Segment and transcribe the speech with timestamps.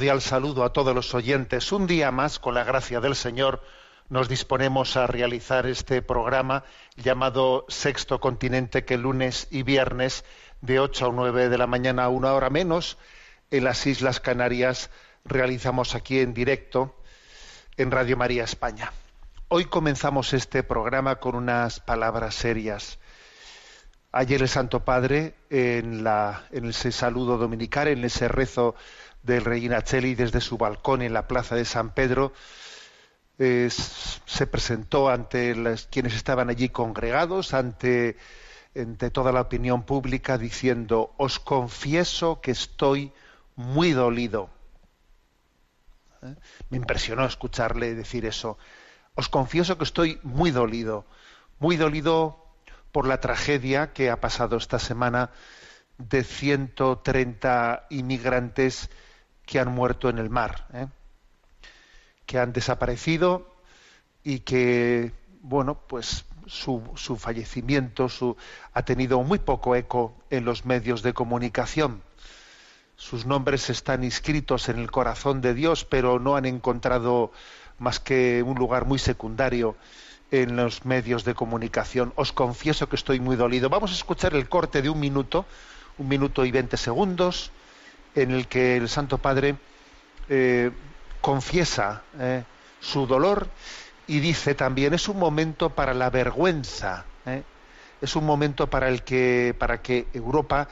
[0.00, 1.72] Cordial saludo a todos los oyentes.
[1.72, 3.62] Un día más, con la gracia del Señor,
[4.08, 6.64] nos disponemos a realizar este programa
[6.96, 10.24] llamado Sexto Continente, que lunes y viernes
[10.62, 12.96] de 8 a 9 de la mañana a una hora menos
[13.50, 14.88] en las Islas Canarias
[15.26, 16.96] realizamos aquí en directo
[17.76, 18.94] en Radio María España.
[19.48, 22.98] Hoy comenzamos este programa con unas palabras serias.
[24.12, 28.74] Ayer el Santo Padre, en, la, en ese saludo dominical, en ese rezo
[29.22, 32.32] del Regina Cheli desde su balcón en la plaza de San Pedro,
[33.38, 35.54] se presentó ante
[35.90, 38.18] quienes estaban allí congregados, ante,
[38.76, 43.12] ante toda la opinión pública, diciendo, os confieso que estoy
[43.56, 44.50] muy dolido.
[46.22, 46.34] ¿Eh?
[46.68, 48.58] Me impresionó escucharle decir eso.
[49.14, 51.06] Os confieso que estoy muy dolido,
[51.58, 52.44] muy dolido
[52.92, 55.30] por la tragedia que ha pasado esta semana
[55.96, 58.90] de 130 inmigrantes
[59.50, 60.86] que han muerto en el mar, ¿eh?
[62.24, 63.52] que han desaparecido
[64.22, 65.12] y que,
[65.42, 68.36] bueno, pues su, su fallecimiento su,
[68.72, 72.00] ha tenido muy poco eco en los medios de comunicación.
[72.94, 77.32] Sus nombres están inscritos en el corazón de Dios, pero no han encontrado
[77.76, 79.74] más que un lugar muy secundario
[80.30, 82.12] en los medios de comunicación.
[82.14, 83.68] Os confieso que estoy muy dolido.
[83.68, 85.44] Vamos a escuchar el corte de un minuto,
[85.98, 87.50] un minuto y veinte segundos,
[88.14, 89.56] en el que el Santo Padre
[90.28, 90.70] eh,
[91.20, 92.44] confiesa eh,
[92.80, 93.48] su dolor
[94.06, 97.42] y dice también es un momento para la vergüenza, eh,
[98.00, 100.68] es un momento para el que para que Europa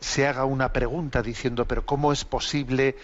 [0.00, 2.96] se haga una pregunta diciendo pero cómo es posible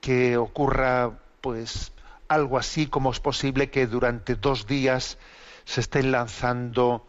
[0.00, 1.92] que ocurra pues
[2.28, 5.18] algo así como es posible que durante dos días
[5.64, 7.06] se estén lanzando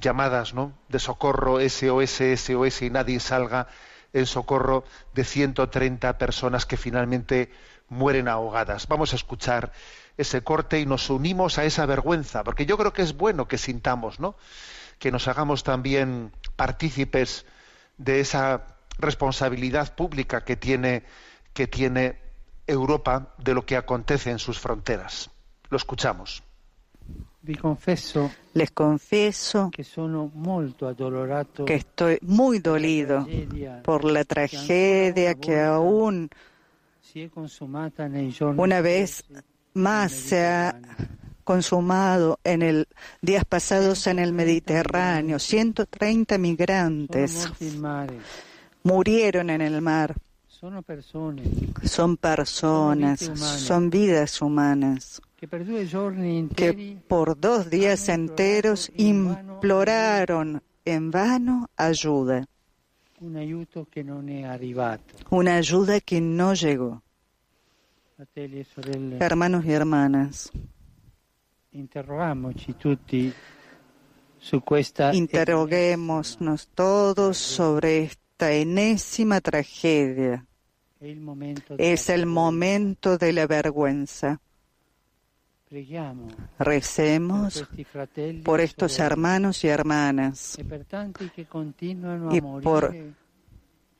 [0.00, 0.72] llamadas ¿no?
[0.88, 3.68] de socorro SOS SOS y nadie salga
[4.16, 7.50] en socorro de 130 personas que finalmente
[7.88, 8.88] mueren ahogadas.
[8.88, 9.72] Vamos a escuchar
[10.16, 13.58] ese corte y nos unimos a esa vergüenza, porque yo creo que es bueno que
[13.58, 14.34] sintamos, ¿no?
[14.98, 17.44] Que nos hagamos también partícipes
[17.98, 21.04] de esa responsabilidad pública que tiene
[21.52, 22.18] que tiene
[22.66, 25.30] Europa de lo que acontece en sus fronteras.
[25.68, 26.42] Lo escuchamos.
[28.54, 29.70] Les confieso
[31.66, 33.26] que estoy muy dolido
[33.82, 36.30] por la tragedia que aún
[38.56, 39.24] una vez
[39.74, 40.80] más se ha
[41.44, 42.88] consumado en el
[43.22, 45.38] días pasados en el Mediterráneo.
[45.38, 47.48] 130 Sono migrantes
[48.82, 50.14] murieron en el mar.
[51.84, 55.22] Son personas, Son vidas humanas.
[55.36, 62.46] Que por dos días enteros imploraron en vano ayuda,
[63.20, 63.40] una
[65.56, 67.02] ayuda que no llegó.
[68.34, 68.64] E
[69.20, 70.50] Hermanos y hermanas,
[75.12, 80.46] interroguémonos todos sobre esta enésima tragedia.
[81.76, 84.40] Es el momento de la vergüenza.
[86.58, 87.64] Recemos
[88.44, 90.64] por estos hermanos y hermanas e
[92.30, 92.94] y por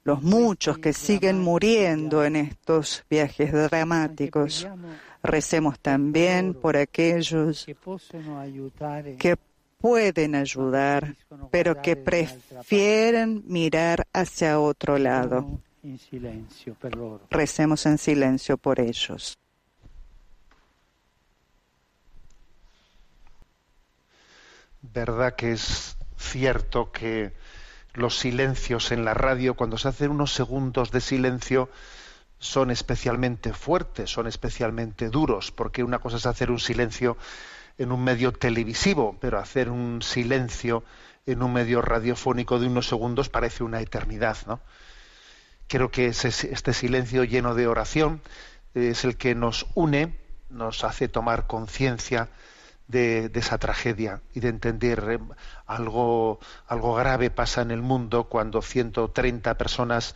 [0.05, 4.69] los muchos que siguen muriendo en estos viajes dramáticos.
[5.25, 7.67] Recemos también por aquellos
[9.19, 9.37] que
[9.79, 11.17] pueden ayudar,
[11.51, 15.61] pero que prefieren mirar hacia otro lado.
[17.29, 19.37] Recemos en silencio por ellos.
[24.93, 27.33] Verdad que es cierto que
[27.95, 31.71] los silencios en la radio, cuando se hacen unos segundos de silencio,
[32.39, 37.17] son especialmente fuertes, son especialmente duros, porque una cosa es hacer un silencio
[37.79, 40.85] en un medio televisivo, pero hacer un silencio
[41.27, 44.61] en un medio radiofónico de unos segundos parece una eternidad, ¿no?
[45.69, 48.21] Creo que ese- este silencio lleno de oración
[48.75, 50.17] es el que nos une,
[50.49, 52.29] nos hace tomar conciencia
[52.89, 55.19] de, esa tragedia y de entender eh,
[55.67, 60.15] algo, algo grave pasa en el mundo cuando 130 personas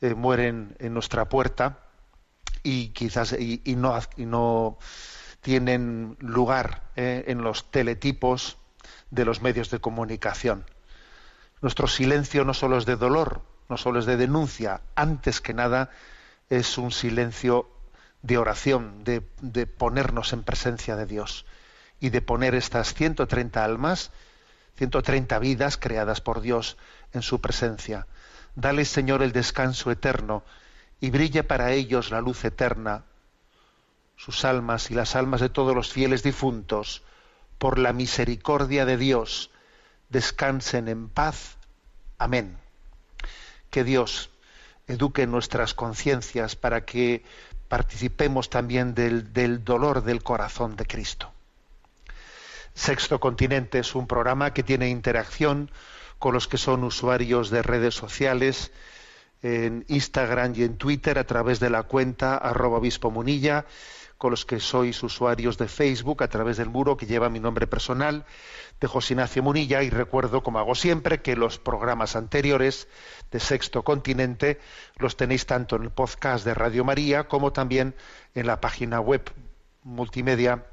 [0.00, 1.80] eh, mueren en nuestra puerta
[2.62, 4.78] y quizás y, y no, y no
[5.40, 8.58] tienen lugar eh, en los teletipos
[9.10, 10.64] de los medios de comunicación.
[11.60, 15.90] Nuestro silencio no solo es de dolor, no solo es de denuncia, antes que nada
[16.48, 17.68] es un silencio
[18.22, 21.44] de oración, de, de ponernos en presencia de Dios
[22.00, 24.10] y de poner estas 130 almas,
[24.76, 26.76] 130 vidas creadas por Dios
[27.12, 28.06] en su presencia.
[28.54, 30.44] Dale, Señor, el descanso eterno
[31.00, 33.04] y brille para ellos la luz eterna,
[34.16, 37.02] sus almas y las almas de todos los fieles difuntos,
[37.58, 39.50] por la misericordia de Dios,
[40.08, 41.56] descansen en paz.
[42.18, 42.56] Amén.
[43.70, 44.30] Que Dios
[44.86, 47.24] eduque nuestras conciencias para que
[47.68, 51.32] participemos también del, del dolor del corazón de Cristo.
[52.78, 55.68] Sexto Continente es un programa que tiene interacción
[56.20, 58.70] con los que son usuarios de redes sociales
[59.42, 63.66] en Instagram y en Twitter a través de la cuenta arroba obispo munilla,
[64.16, 67.66] con los que sois usuarios de Facebook a través del muro que lleva mi nombre
[67.66, 68.24] personal
[68.80, 69.82] de José Ignacio Munilla.
[69.82, 72.86] Y recuerdo, como hago siempre, que los programas anteriores
[73.32, 74.60] de Sexto Continente
[74.98, 77.96] los tenéis tanto en el podcast de Radio María como también
[78.36, 79.28] en la página web
[79.82, 80.64] multimedia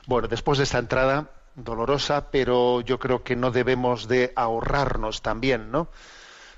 [0.09, 5.71] Bueno, después de esta entrada dolorosa, pero yo creo que no debemos de ahorrarnos también,
[5.71, 5.87] ¿no?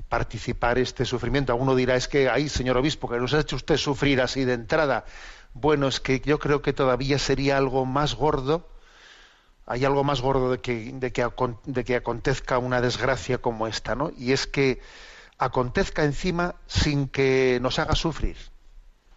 [0.08, 1.52] Participar este sufrimiento.
[1.52, 4.54] Alguno dirá, es que ahí, señor obispo, que nos ha hecho usted sufrir así de
[4.54, 5.04] entrada.
[5.54, 8.68] Bueno, es que yo creo que todavía sería algo más gordo,
[9.66, 11.12] hay algo más gordo de que, de
[11.84, 14.10] que, acontezca una desgracia como esta, ¿no?
[14.18, 14.82] Y es que
[15.38, 18.36] acontezca encima sin que nos haga sufrir.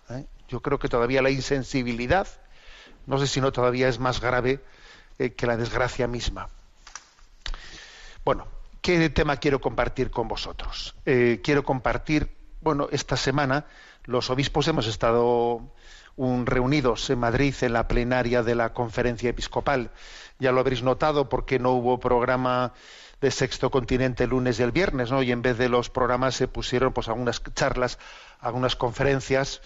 [0.10, 0.26] ¿eh?
[0.48, 2.28] Yo creo que todavía la insensibilidad,
[3.08, 4.64] no sé si no todavía es más grave
[5.18, 6.50] eh, que la desgracia misma.
[8.24, 8.48] Bueno,
[8.82, 10.96] ¿qué tema quiero compartir con vosotros?
[11.06, 12.30] Eh, quiero compartir,
[12.62, 13.66] bueno, esta semana
[14.04, 15.74] los obispos hemos estado
[16.18, 19.92] un, reunidos en Madrid en la plenaria de la conferencia episcopal.
[20.40, 22.74] Ya lo habréis notado porque no hubo programa
[23.22, 25.24] de Sexto Continente el lunes y el viernes, ¿no?
[25.24, 27.98] Y en vez de los programas se pusieron pues algunas charlas,
[28.40, 29.62] algunas conferencias.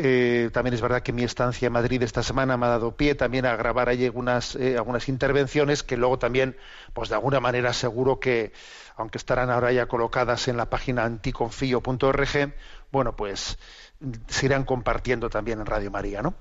[0.00, 3.16] Eh, también es verdad que mi estancia en Madrid esta semana me ha dado pie
[3.16, 6.56] también a grabar ahí algunas, eh, algunas intervenciones que luego también,
[6.92, 8.52] pues de alguna manera seguro que,
[8.94, 12.54] aunque estarán ahora ya colocadas en la página anticonfío.org,
[12.92, 13.58] bueno, pues
[14.28, 16.34] se irán compartiendo también en Radio María, ¿no?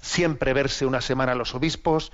[0.00, 2.12] Siempre verse una semana a los obispos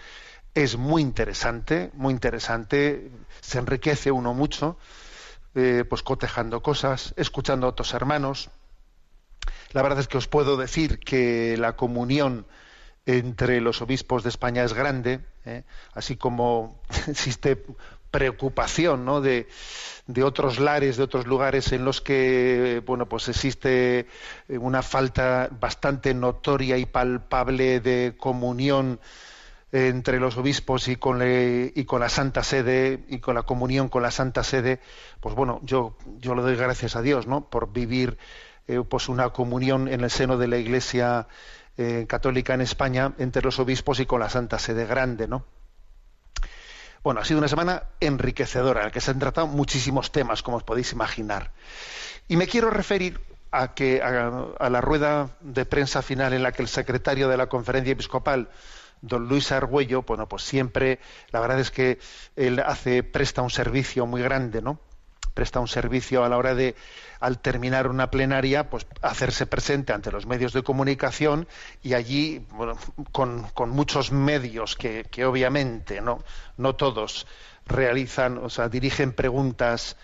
[0.55, 4.77] es muy interesante, muy interesante, se enriquece uno mucho,
[5.55, 8.51] eh, pues cotejando cosas, escuchando a otros hermanos.
[9.73, 12.47] La verdad es que os puedo decir que la comunión
[13.07, 15.65] entre los obispos de España es grande, ¿eh?
[15.95, 17.65] así como existe
[18.13, 19.21] preocupación ¿no?
[19.21, 19.49] de,
[20.23, 24.07] otros lares, de otros lugares en los que bueno pues existe
[24.49, 29.01] una falta bastante notoria y palpable de comunión
[29.73, 33.89] entre los obispos y con, le, y con la Santa Sede y con la comunión
[33.89, 34.81] con la Santa Sede,
[35.21, 37.49] pues bueno, yo, yo le doy gracias a Dios, ¿no?
[37.49, 38.19] Por vivir
[38.69, 41.27] eh, pues una comunión en el seno de la Iglesia
[41.79, 45.47] eh, católica en España entre los obispos y con la Santa Sede grande, ¿no?
[47.03, 50.59] Bueno, ha sido una semana enriquecedora en la que se han tratado muchísimos temas, como
[50.59, 51.53] os podéis imaginar.
[52.29, 56.63] Y me quiero referir a que a, la rueda de prensa final en la que
[56.63, 58.49] el secretario de la Conferencia Episcopal
[59.01, 61.01] don Luis Argüello, bueno, pues siempre,
[61.33, 61.99] la verdad es que
[62.37, 64.79] él hace, presta un servicio muy grande, ¿no?
[65.35, 66.75] Presta un servicio a la hora de,
[67.21, 71.49] al terminar una plenaria, pues hacerse presente ante los medios de comunicación
[71.83, 72.47] y allí,
[73.13, 76.23] con, con muchos medios que, que obviamente no,
[76.57, 77.27] no todos
[77.67, 79.97] realizan, o sea, dirigen preguntas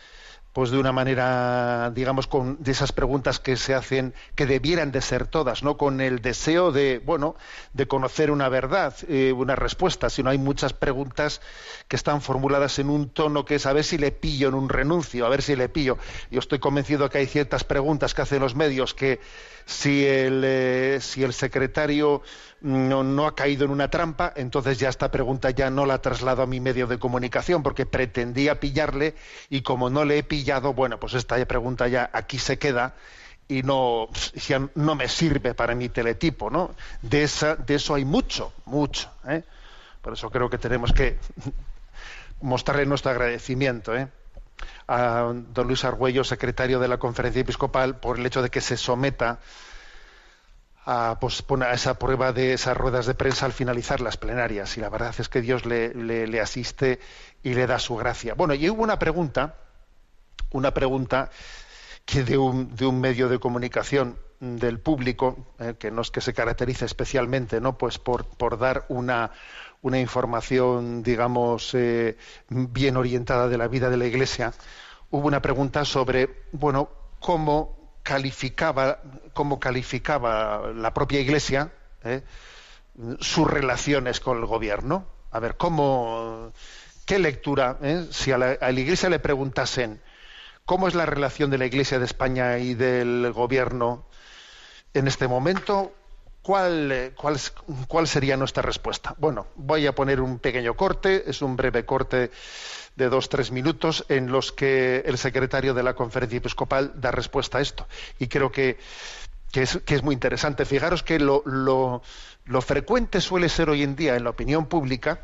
[0.58, 5.00] pues de una manera, digamos, con de esas preguntas que se hacen, que debieran de
[5.00, 5.76] ser todas, ¿no?
[5.76, 7.36] Con el deseo de, bueno,
[7.74, 11.40] de conocer una verdad, eh, una respuesta, sino hay muchas preguntas
[11.86, 14.68] que están formuladas en un tono que es a ver si le pillo en un
[14.68, 15.96] renuncio, a ver si le pillo.
[16.28, 19.20] Yo estoy convencido que hay ciertas preguntas que hacen los medios que
[19.68, 22.22] si el, eh, si el secretario
[22.62, 26.46] no, ha caído en una trampa, entonces ya esta pregunta ya no la traslado a
[26.46, 29.14] mi medio de comunicación porque pretendía pillarle
[29.50, 32.94] y como no le he pillado, bueno, pues esta pregunta ya aquí se queda
[33.46, 34.08] y no,
[34.48, 36.74] ya no me sirve para mi teletipo, ¿no?
[37.02, 39.10] De, esa, de eso hay mucho, mucho.
[39.28, 39.44] ¿eh?
[40.00, 41.18] Por eso creo que tenemos que
[42.40, 44.08] mostrarle nuestro agradecimiento ¿eh?
[44.86, 48.76] A don Luis Argüello, secretario de la Conferencia Episcopal, por el hecho de que se
[48.76, 49.38] someta
[50.90, 54.78] a, pues, a esa prueba de esas ruedas de prensa al finalizar las plenarias.
[54.78, 56.98] Y la verdad es que Dios le, asiste
[57.42, 58.32] y le da su gracia.
[58.32, 59.56] Bueno, y hubo una pregunta,
[60.50, 61.30] una pregunta
[62.06, 66.22] que de un, de un medio de comunicación del público, eh, que no es que
[66.22, 67.76] se caracterice especialmente, ¿no?
[67.76, 69.32] Pues por dar una,
[69.82, 72.16] una información, digamos, eh,
[72.48, 74.52] bien orientada de la vida de la Iglesia,
[75.10, 79.00] hubo una pregunta sobre, bueno, cómo calificaba,
[79.32, 81.72] cómo calificaba la propia Iglesia
[82.04, 82.22] eh,
[83.20, 85.06] sus relaciones con el gobierno.
[85.30, 86.52] A ver, cómo,
[87.04, 90.00] qué lectura, eh, si a la, a la Iglesia le preguntasen
[90.64, 94.06] cómo es la relación de la Iglesia de España y del gobierno
[94.94, 95.92] en este momento,
[96.48, 97.38] ¿Cuál, cuál,
[97.88, 99.14] ¿cuál, sería nuestra respuesta?
[99.18, 102.30] Bueno, voy a poner un pequeño corte, es un breve corte
[102.96, 107.58] de dos, tres minutos en los que el secretario de la conferencia episcopal da respuesta
[107.58, 107.86] a esto.
[108.18, 108.78] Y creo que,
[109.52, 110.64] que, es, que es, muy interesante.
[110.64, 112.00] Fijaros que lo, lo,
[112.46, 115.20] lo frecuente suele ser hoy en día en la opinión pública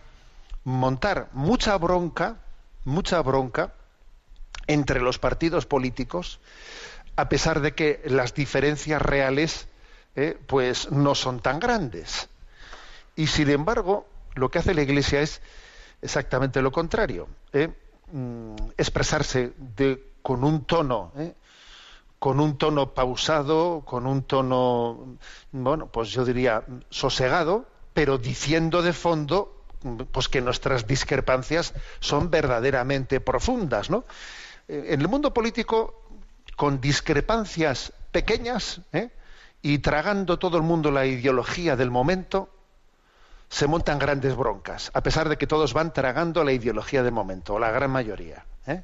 [0.64, 2.36] montar mucha bronca,
[2.84, 3.72] mucha bronca
[4.66, 6.38] entre los partidos políticos,
[7.16, 9.68] a pesar de que las diferencias reales
[10.16, 12.28] eh, pues no son tan grandes.
[13.16, 15.40] Y sin embargo, lo que hace la Iglesia es
[16.02, 17.72] exactamente lo contrario, ¿eh?
[18.12, 21.34] mm, expresarse de, con un tono, ¿eh?
[22.18, 25.18] con un tono pausado, con un tono,
[25.52, 29.62] bueno, pues yo diría sosegado, pero diciendo de fondo,
[30.10, 34.04] pues que nuestras discrepancias son verdaderamente profundas, ¿no?
[34.68, 36.02] En el mundo político,
[36.56, 39.10] con discrepancias pequeñas, ¿eh?
[39.64, 42.50] Y tragando todo el mundo la ideología del momento,
[43.48, 47.54] se montan grandes broncas, a pesar de que todos van tragando la ideología del momento,
[47.54, 48.44] o la gran mayoría.
[48.66, 48.82] ¿eh?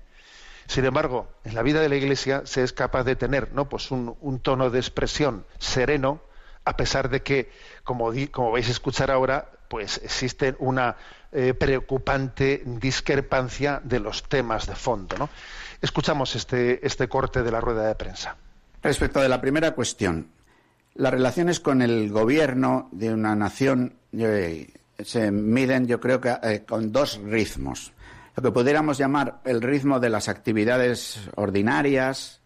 [0.66, 3.68] Sin embargo, en la vida de la Iglesia se es capaz de tener ¿no?
[3.68, 6.22] pues un, tono de expresión sereno,
[6.64, 7.52] a pesar de que,
[7.84, 10.96] como, como vais a escuchar ahora, pues existe una
[11.30, 15.28] eh, preocupante discrepancia de los temas de fondo.
[15.82, 18.37] Escuchamos este, este corte de la rueda de prensa.
[18.82, 20.39] Respecto de la primera cuestión,
[20.94, 26.64] las relaciones con el gobierno de una nación eh, se miden, yo creo que eh,
[26.66, 27.92] con dos ritmos.
[28.37, 32.40] Lo que pudiéramos llamar el ritmo de las actividades ordinarias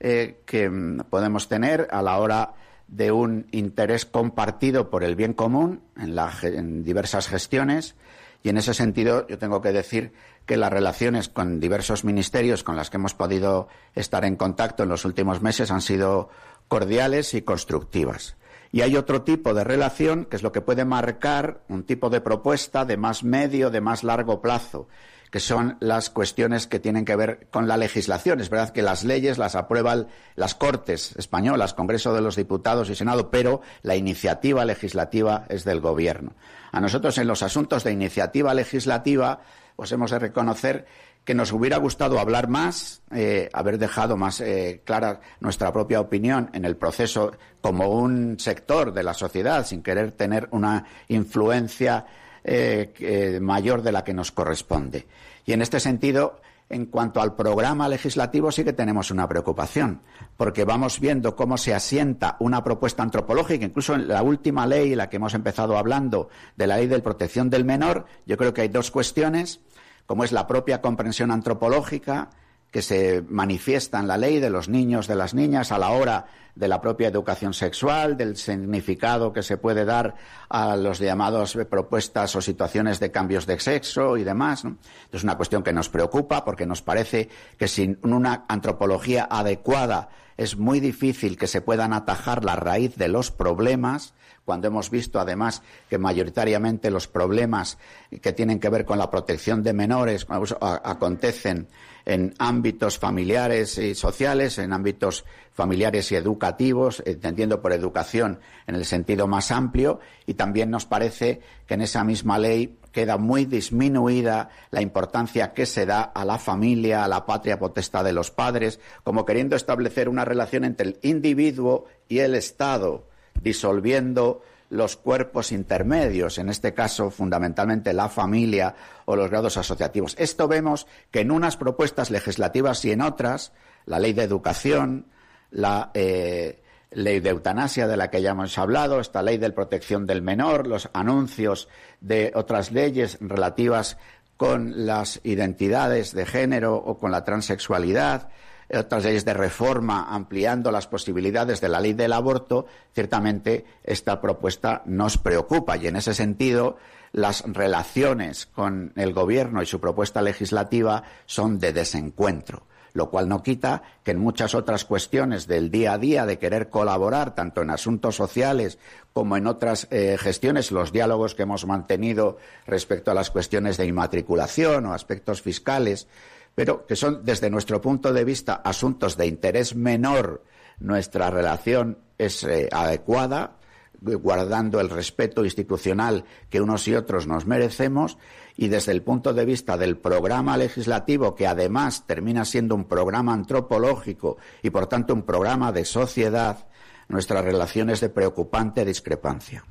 [0.00, 0.70] eh, que
[1.08, 2.54] podemos tener a la hora
[2.88, 7.96] de un interés compartido por el bien común en, la, en diversas gestiones.
[8.42, 10.12] Y en ese sentido, yo tengo que decir
[10.46, 14.88] que las relaciones con diversos ministerios con las que hemos podido estar en contacto en
[14.88, 16.30] los últimos meses han sido
[16.68, 18.36] cordiales y constructivas.
[18.72, 22.20] Y hay otro tipo de relación que es lo que puede marcar un tipo de
[22.20, 24.88] propuesta de más medio, de más largo plazo,
[25.30, 28.40] que son las cuestiones que tienen que ver con la legislación.
[28.40, 32.94] Es verdad que las leyes las aprueban las Cortes españolas, Congreso de los Diputados y
[32.94, 36.34] Senado, pero la iniciativa legislativa es del Gobierno.
[36.72, 39.40] A nosotros en los asuntos de iniciativa legislativa,
[39.76, 40.86] pues hemos de reconocer
[41.26, 46.48] que nos hubiera gustado hablar más, eh, haber dejado más eh, clara nuestra propia opinión
[46.52, 52.06] en el proceso como un sector de la sociedad, sin querer tener una influencia
[52.44, 55.08] eh, mayor de la que nos corresponde.
[55.44, 56.40] Y en este sentido,
[56.70, 60.02] en cuanto al programa legislativo, sí que tenemos una preocupación,
[60.36, 65.10] porque vamos viendo cómo se asienta una propuesta antropológica, incluso en la última ley, la
[65.10, 68.68] que hemos empezado hablando, de la ley de protección del menor, yo creo que hay
[68.68, 69.58] dos cuestiones
[70.06, 72.30] como es la propia comprensión antropológica
[72.70, 76.26] que se manifiesta en la ley de los niños, de las niñas, a la hora
[76.54, 80.14] de la propia educación sexual, del significado que se puede dar
[80.48, 84.64] a los llamados propuestas o situaciones de cambios de sexo y demás.
[85.12, 90.56] Es una cuestión que nos preocupa porque nos parece que sin una antropología adecuada es
[90.56, 94.12] muy difícil que se puedan atajar la raíz de los problemas,
[94.46, 95.60] cuando hemos visto además
[95.90, 97.76] que mayoritariamente los problemas
[98.22, 100.24] que tienen que ver con la protección de menores
[100.60, 101.66] acontecen
[102.06, 108.38] en ámbitos familiares y sociales, en ámbitos familiares y educativos, entendiendo por educación
[108.68, 113.18] en el sentido más amplio, y también nos parece que en esa misma ley queda
[113.18, 118.12] muy disminuida la importancia que se da a la familia, a la patria potestad de
[118.12, 123.08] los padres, como queriendo establecer una relación entre el individuo y el Estado,
[123.42, 128.74] disolviendo los cuerpos intermedios, en este caso fundamentalmente la familia
[129.04, 130.16] o los grados asociativos.
[130.18, 133.52] Esto vemos que en unas propuestas legislativas y en otras,
[133.84, 135.06] la ley de educación,
[135.50, 140.06] la eh, ley de eutanasia de la que ya hemos hablado, esta ley de protección
[140.06, 141.68] del menor, los anuncios
[142.00, 143.98] de otras leyes relativas
[144.36, 148.28] con las identidades de género o con la transexualidad,
[148.74, 154.82] otras leyes de reforma ampliando las posibilidades de la ley del aborto, ciertamente esta propuesta
[154.86, 156.76] nos preocupa y en ese sentido
[157.12, 163.42] las relaciones con el Gobierno y su propuesta legislativa son de desencuentro lo cual no
[163.42, 167.70] quita que en muchas otras cuestiones del día a día de querer colaborar, tanto en
[167.70, 168.78] asuntos sociales
[169.12, 173.86] como en otras eh, gestiones, los diálogos que hemos mantenido respecto a las cuestiones de
[173.86, 176.08] inmatriculación o aspectos fiscales,
[176.56, 180.42] pero que son, desde nuestro punto de vista, asuntos de interés menor,
[180.80, 183.58] nuestra relación es eh, adecuada,
[184.00, 188.16] guardando el respeto institucional que unos y otros nos merecemos,
[188.56, 193.34] y desde el punto de vista del programa legislativo, que además termina siendo un programa
[193.34, 196.66] antropológico y por tanto un programa de sociedad,
[197.08, 199.62] nuestra relación es de preocupante discrepancia.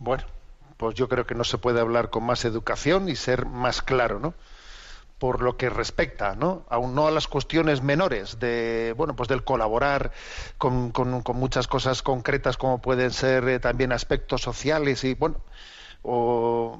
[0.00, 0.24] Bueno,
[0.76, 4.18] pues yo creo que no se puede hablar con más educación y ser más claro,
[4.18, 4.34] ¿no?
[5.18, 6.64] Por lo que respecta, ¿no?
[6.68, 10.12] Aún no a las cuestiones menores de, bueno, pues del colaborar
[10.58, 15.40] con, con, muchas cosas concretas como pueden ser eh, también aspectos sociales y, bueno,
[16.02, 16.78] o,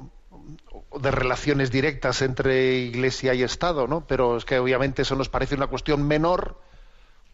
[0.91, 4.07] o de relaciones directas entre Iglesia y Estado, ¿no?
[4.07, 6.57] Pero es que obviamente eso nos parece una cuestión menor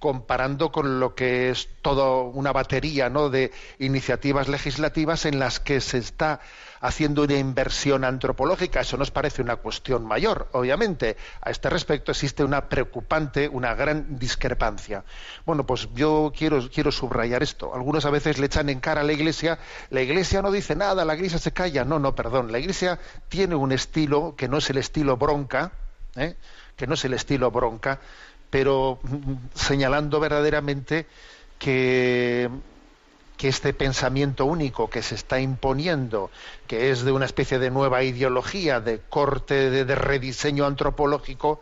[0.04, 5.96] comparando con lo que es toda una batería de iniciativas legislativas en las que se
[5.96, 6.40] está
[6.82, 8.80] haciendo una inversión antropológica.
[8.82, 11.16] Eso nos parece una cuestión mayor, obviamente.
[11.40, 15.04] A este respecto existe una preocupante, una gran discrepancia.
[15.46, 17.74] Bueno, pues yo quiero, quiero subrayar esto.
[17.74, 21.06] Algunos a veces le echan en cara a la Iglesia, la Iglesia no dice nada,
[21.06, 21.86] la Iglesia se calla.
[21.86, 22.52] No, no, perdón.
[22.52, 22.98] La Iglesia
[23.30, 25.72] tiene un estilo que no es el estilo bronca,
[26.14, 26.36] ¿eh?
[26.76, 28.00] que no es el estilo bronca,
[28.54, 29.00] pero
[29.52, 31.06] señalando verdaderamente
[31.58, 32.48] que,
[33.36, 36.30] que este pensamiento único que se está imponiendo,
[36.68, 41.60] que es de una especie de nueva ideología, de corte, de, rediseño antropológico,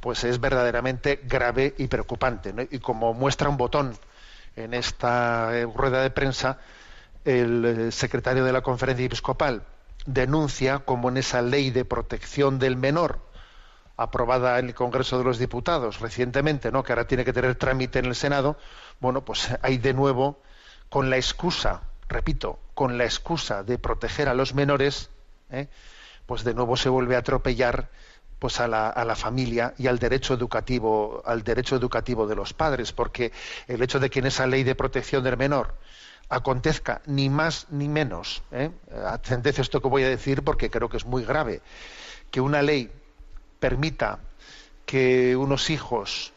[0.00, 2.52] pues es verdaderamente grave y preocupante.
[2.70, 3.96] Y como muestra un botón
[4.54, 6.58] en esta eh, rueda de prensa,
[7.24, 9.62] el eh, secretario de la conferencia episcopal
[10.04, 13.23] denuncia como en esa ley de protección del menor,
[13.96, 16.82] aprobada en el Congreso de los Diputados recientemente, ¿no?
[16.82, 18.56] que ahora tiene que tener trámite en el Senado,
[19.00, 20.40] bueno, pues hay de nuevo,
[20.88, 25.10] con la excusa, repito, con la excusa de proteger a los menores,
[25.50, 25.68] ¿eh?
[26.26, 27.90] pues de nuevo se vuelve a atropellar
[28.38, 33.32] pues a la, familia y al derecho educativo, al derecho educativo de los padres, porque
[33.68, 35.78] el hecho de que en esa ley de protección del menor
[36.28, 38.70] acontezca ni más ni menos, ¿eh?
[39.44, 41.62] esto que voy a decir porque creo que es muy grave,
[42.30, 42.90] que una ley
[43.64, 44.18] permita
[44.84, 46.34] que unos hijos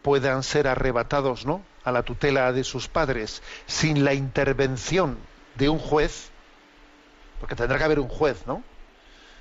[0.00, 1.60] puedan ser arrebatados ¿no?
[1.82, 5.18] a la tutela de sus padres sin la intervención
[5.56, 6.30] de un juez,
[7.40, 8.62] porque tendrá que haber un juez, ¿no?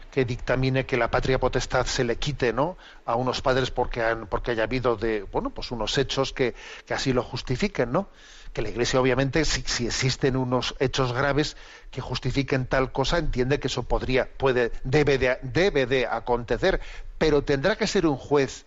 [0.09, 2.75] que dictamine que la patria potestad se le quite ¿no?
[3.05, 6.55] a unos padres porque, han, porque haya habido de, bueno, pues unos hechos que,
[6.87, 8.09] que así lo justifiquen, ¿no?
[8.53, 11.57] Que la Iglesia obviamente si, existen unos hechos graves
[11.91, 16.81] que justifiquen tal cosa entiende que eso podría puede debe de, debe de acontecer
[17.17, 18.65] pero tendrá que ser un juez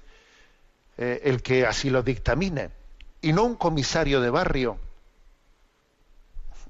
[0.98, 2.70] eh, el que así lo dictamine
[3.22, 4.78] y no un comisario de barrio.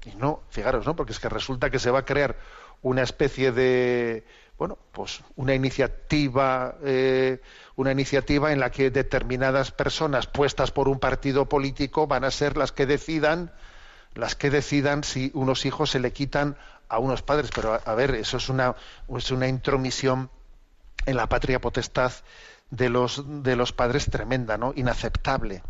[0.05, 2.35] Y no fijaros no porque es que resulta que se va a crear
[2.81, 4.25] una especie de
[4.57, 7.39] bueno pues una iniciativa eh,
[7.81, 12.57] una iniciativa en la que determinadas personas puestas por un partido político van a ser
[12.57, 13.51] las que decidan
[14.13, 16.57] las que decidan si unos hijos se le quitan
[16.89, 18.75] a unos padres pero a, ver eso es una
[19.17, 20.29] es una intromisión
[21.05, 22.11] en la patria potestad
[22.71, 24.73] de los, de los padres tremenda, ¿no?
[24.75, 25.61] Inaceptable.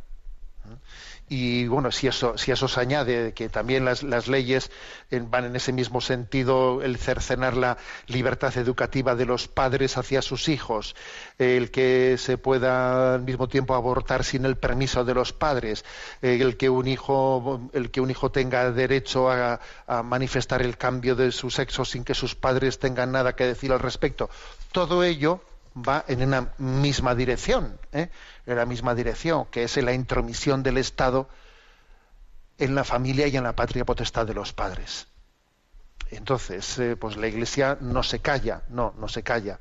[1.34, 4.70] Y bueno, si eso, si eso se añade que también las, leyes
[5.12, 10.22] eh, van en ese mismo sentido, el cercenar la libertad educativa de los padres hacia
[10.22, 10.94] sus hijos,
[11.38, 15.86] el que se pueda al mismo tiempo abortar sin el permiso de los padres,
[16.22, 19.60] eh, el que un hijo, el que un hijo tenga derecho a
[20.04, 23.80] manifestar el cambio de su sexo sin que sus padres tengan nada que decir al
[23.80, 24.30] respecto.
[24.74, 25.42] Todo ello
[25.76, 28.10] va en una misma dirección, ¿eh?
[28.46, 31.30] en la misma dirección, que es en la intromisión del Estado
[32.58, 35.08] en la familia y en la patria potestad de los padres.
[36.12, 39.60] Entonces, eh, pues la Iglesia no se calla, no, no se calla,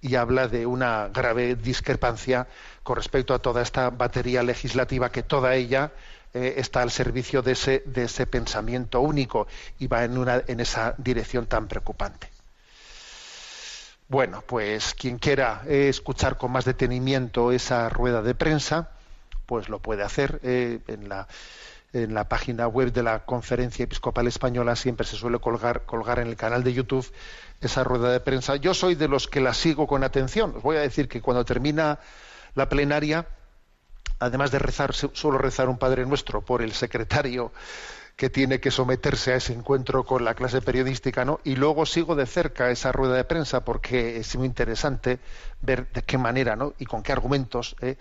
[0.00, 2.48] y habla de una grave discrepancia
[2.82, 5.92] con respecto a toda esta batería legislativa que toda ella
[6.32, 9.46] eh, está al servicio de ese, de ese pensamiento único
[9.78, 12.30] y va en, una, en esa dirección tan preocupante.
[14.10, 18.90] Bueno, pues quien quiera eh, escuchar con más detenimiento esa rueda de prensa,
[19.46, 21.28] pues lo puede hacer eh, en, la,
[21.92, 24.74] en la página web de la Conferencia Episcopal Española.
[24.74, 27.08] Siempre se suele colgar, colgar en el canal de YouTube
[27.60, 28.56] esa rueda de prensa.
[28.56, 30.54] Yo soy de los que la sigo con atención.
[30.56, 32.00] Os voy a decir que cuando termina
[32.56, 33.28] la plenaria,
[34.18, 37.52] además de rezar, suelo rezar un Padre Nuestro por el secretario
[38.20, 41.40] que tiene que someterse a ese encuentro con la clase periodística, ¿no?
[41.42, 45.20] Y luego sigo de cerca esa rueda de prensa porque es muy interesante
[45.62, 46.74] ver de qué manera, ¿no?
[46.78, 47.96] Y con qué argumentos, ¿eh?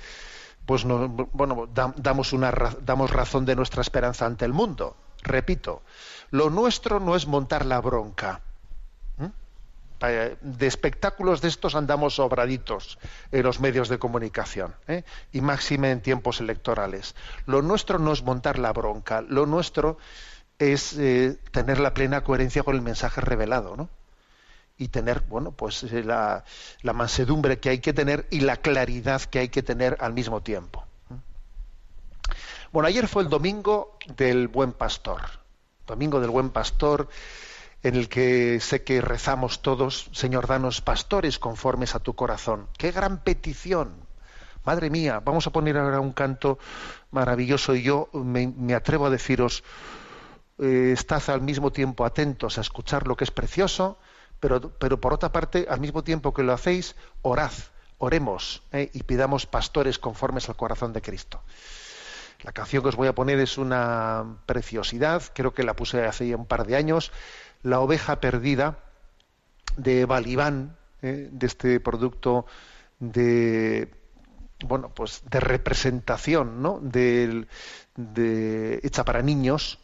[0.66, 2.52] pues no, bueno, da, damos una
[2.82, 4.98] damos razón de nuestra esperanza ante el mundo.
[5.24, 5.84] Repito,
[6.32, 8.42] lo nuestro no es montar la bronca.
[10.00, 12.98] De espectáculos de estos andamos sobraditos
[13.34, 15.04] en los medios de comunicación ¿eh?
[15.34, 17.16] y máxime en tiempos electorales.
[17.46, 19.98] Lo nuestro no es montar la bronca, lo nuestro
[20.58, 23.90] es eh, tener la plena coherencia con el mensaje revelado, ¿no?
[24.78, 26.46] Y tener, bueno, pues eh, la,
[26.82, 30.42] la, mansedumbre que hay que tener y la claridad que hay que tener al mismo
[30.42, 30.86] tiempo.
[32.72, 35.22] Bueno, ayer fue el domingo del Buen Pastor.
[35.86, 37.10] Domingo del Buen Pastor
[37.84, 42.68] en el que sé que rezamos todos, Señor, danos pastores conformes a tu corazón.
[42.78, 43.94] Qué gran petición.
[44.66, 46.60] Madre mía, vamos a poner ahora un canto
[47.12, 49.64] maravilloso y yo me, atrevo a deciros,
[50.60, 53.98] eh, estad al mismo tiempo atentos a escuchar lo que es precioso,
[54.40, 57.52] pero, pero por otra parte, al mismo tiempo que lo hacéis, orad,
[57.98, 61.42] oremos eh, y pidamos pastores conformes al corazón de Cristo.
[62.42, 66.28] La canción que os voy a poner es una preciosidad, creo que la puse hace
[66.28, 67.12] ya un par de años,
[67.64, 68.80] la oveja perdida
[69.78, 71.30] de Balibán, ¿eh?
[71.32, 72.46] de este producto
[73.00, 73.94] de
[74.66, 76.80] bueno pues de representación ¿no?
[76.82, 77.48] de,
[77.96, 79.80] de, hecha para niños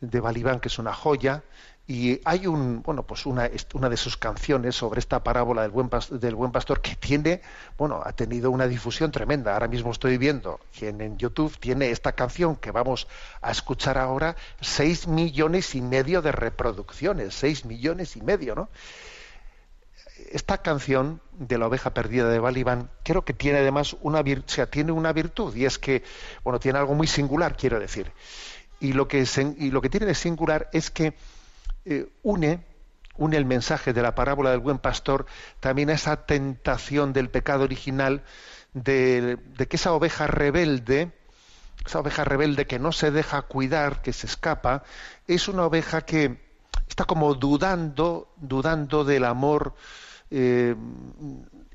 [0.00, 1.44] de Balibán que es una joya
[1.86, 5.90] y hay un bueno pues una, una de sus canciones sobre esta parábola del buen,
[5.90, 7.42] pastor, del buen pastor que tiene
[7.76, 9.52] bueno ha tenido una difusión tremenda.
[9.52, 13.06] Ahora mismo estoy viendo que en YouTube tiene esta canción que vamos
[13.42, 18.70] a escuchar ahora seis millones y medio de reproducciones seis millones y medio no
[20.30, 24.66] esta canción de la oveja perdida de Balibán creo que tiene además una o sea,
[24.70, 26.02] tiene una virtud y es que
[26.44, 28.10] bueno tiene algo muy singular quiero decir.
[28.80, 29.24] Y lo que
[29.58, 31.14] y lo que tiene de singular es que
[31.84, 32.64] eh, une,
[33.16, 35.26] une el mensaje de la parábola del buen pastor
[35.60, 38.22] también a esa tentación del pecado original
[38.74, 41.12] de, que esa oveja rebelde,
[41.86, 44.82] esa oveja rebelde que no se deja cuidar, que se escapa,
[45.26, 46.40] es una oveja que
[46.88, 49.74] está como dudando, dudando del amor
[50.30, 50.74] eh,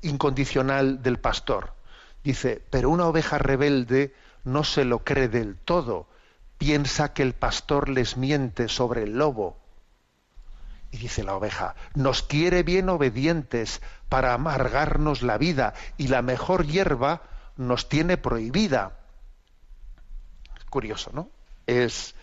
[0.02, 1.74] incondicional del pastor.
[2.22, 6.06] Dice, pero una oveja rebelde no se lo cree del todo,
[6.58, 9.56] piensa que el pastor les miente sobre el lobo.
[10.90, 16.66] Y dice la oveja, nos quiere bien obedientes para amargarnos la vida y la mejor
[16.66, 17.22] hierba
[17.56, 18.98] nos tiene prohibida.
[20.58, 21.30] Es curioso, ¿no?
[21.66, 22.16] Es,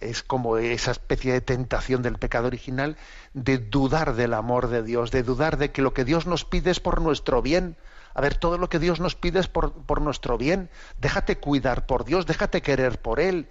[0.00, 2.96] es como esa especie de tentación del pecado original
[3.34, 6.70] de dudar del amor de Dios, de dudar de que lo que Dios nos pide
[6.70, 7.76] es por nuestro bien.
[8.14, 10.70] A ver, todo lo que Dios nos pide es por, por nuestro bien.
[10.98, 13.48] Déjate cuidar por Dios, déjate querer por Él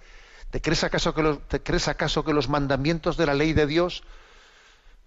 [0.50, 3.66] ¿Te crees, acaso que los, ¿Te crees acaso que los mandamientos de la ley de
[3.66, 4.02] Dios,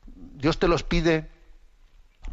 [0.06, 1.30] Dios te los pide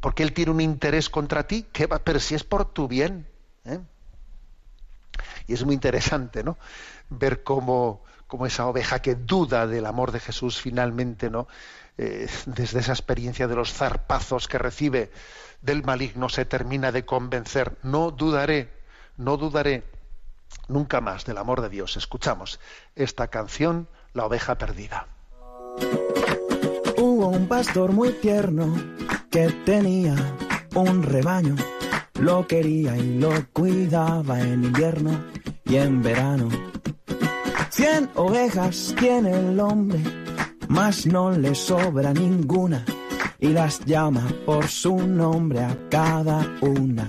[0.01, 1.67] porque Él tiene un interés contra ti?
[2.05, 3.27] Pero si es por tu bien.
[3.65, 3.81] ¿eh?
[5.47, 6.59] Y es muy interesante, ¿no?
[7.09, 11.49] Ver cómo, cómo, esa oveja que duda del amor de Jesús finalmente, ¿no?
[11.97, 15.11] Eh, desde esa experiencia de los zarpazos que recibe
[15.63, 17.77] del maligno se termina de convencer.
[17.83, 18.71] No dudaré,
[19.17, 19.83] no dudaré
[20.69, 21.97] nunca más del amor de Dios.
[21.97, 22.61] Escuchamos
[22.95, 25.07] esta canción, La oveja perdida.
[26.97, 28.75] Hubo un pastor muy tierno
[29.31, 30.15] que tenía
[30.75, 31.57] un rebaño
[32.21, 35.25] lo quería y lo cuidaba en invierno
[35.65, 36.49] y en verano.
[37.71, 40.01] Cien ovejas tiene el hombre,
[40.69, 42.85] mas no le sobra ninguna
[43.39, 47.09] y las llama por su nombre a cada una.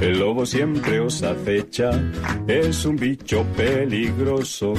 [0.00, 1.90] El lobo siempre os acecha,
[2.46, 4.74] es un bicho peligroso,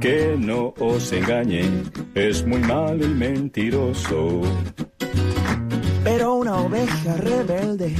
[0.00, 1.64] que no os engañe,
[2.14, 4.42] es muy malo y mentiroso.
[6.04, 7.94] Pero una oveja rebelde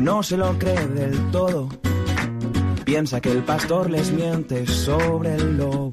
[0.00, 1.68] no se lo cree del todo.
[2.84, 5.92] Piensa que el pastor les miente sobre el lobo.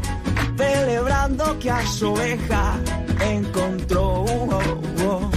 [0.57, 2.79] celebrando que a su oveja
[3.19, 4.23] encontró.
[4.23, 5.31] oh, oh,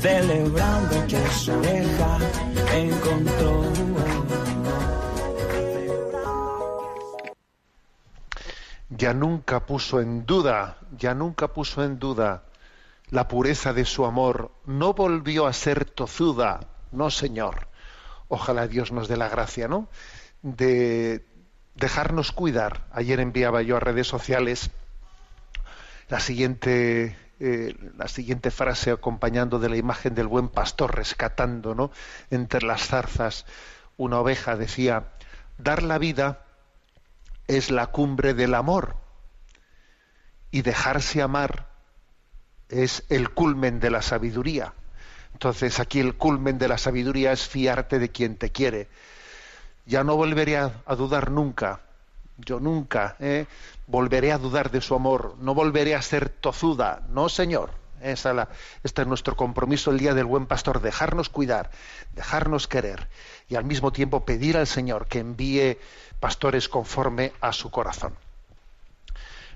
[0.00, 2.18] celebrando que a su oveja
[2.74, 3.64] encontró.
[8.96, 12.44] ya nunca puso en duda, ya nunca puso en duda
[13.10, 17.68] la pureza de su amor, no volvió a ser tozuda, no señor.
[18.28, 19.88] Ojalá Dios nos dé la gracia, ¿no?
[20.42, 21.26] De
[21.74, 22.86] dejarnos cuidar.
[22.92, 24.70] Ayer enviaba yo a redes sociales
[26.08, 31.90] la siguiente eh, la siguiente frase acompañando de la imagen del buen pastor rescatando, ¿no?
[32.30, 33.44] Entre las zarzas
[33.96, 35.08] una oveja decía,
[35.58, 36.44] dar la vida
[37.46, 38.96] es la cumbre del amor
[40.50, 41.68] y dejarse amar
[42.68, 44.74] es el culmen de la sabiduría.
[45.32, 48.88] Entonces aquí el culmen de la sabiduría es fiarte de quien te quiere.
[49.86, 51.80] Ya no volveré a, dudar nunca,
[52.38, 53.46] yo nunca ¿eh?
[53.86, 57.70] volveré a dudar de su amor, no volveré a ser tozuda, no señor.
[58.00, 58.48] Esa
[58.82, 61.70] este es nuestro compromiso el día del buen pastor, dejarnos cuidar,
[62.14, 63.08] dejarnos querer
[63.48, 65.78] y al mismo tiempo pedir al Señor que envíe
[66.20, 68.14] pastores conforme a su corazón.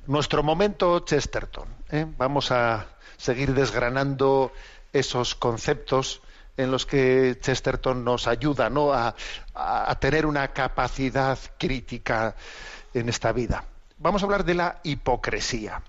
[0.07, 1.69] Nuestro momento Chesterton.
[1.91, 2.07] ¿eh?
[2.17, 2.87] Vamos a
[3.19, 4.53] seguir desgranando
[4.95, 6.23] esos conceptos
[6.59, 8.93] en los que Chesterton nos ayuda ¿no?
[8.93, 9.15] a,
[9.55, 12.35] a, tener una capacidad crítica
[12.93, 13.65] en esta vida.
[13.97, 15.83] Vamos a hablar de la hipocresía.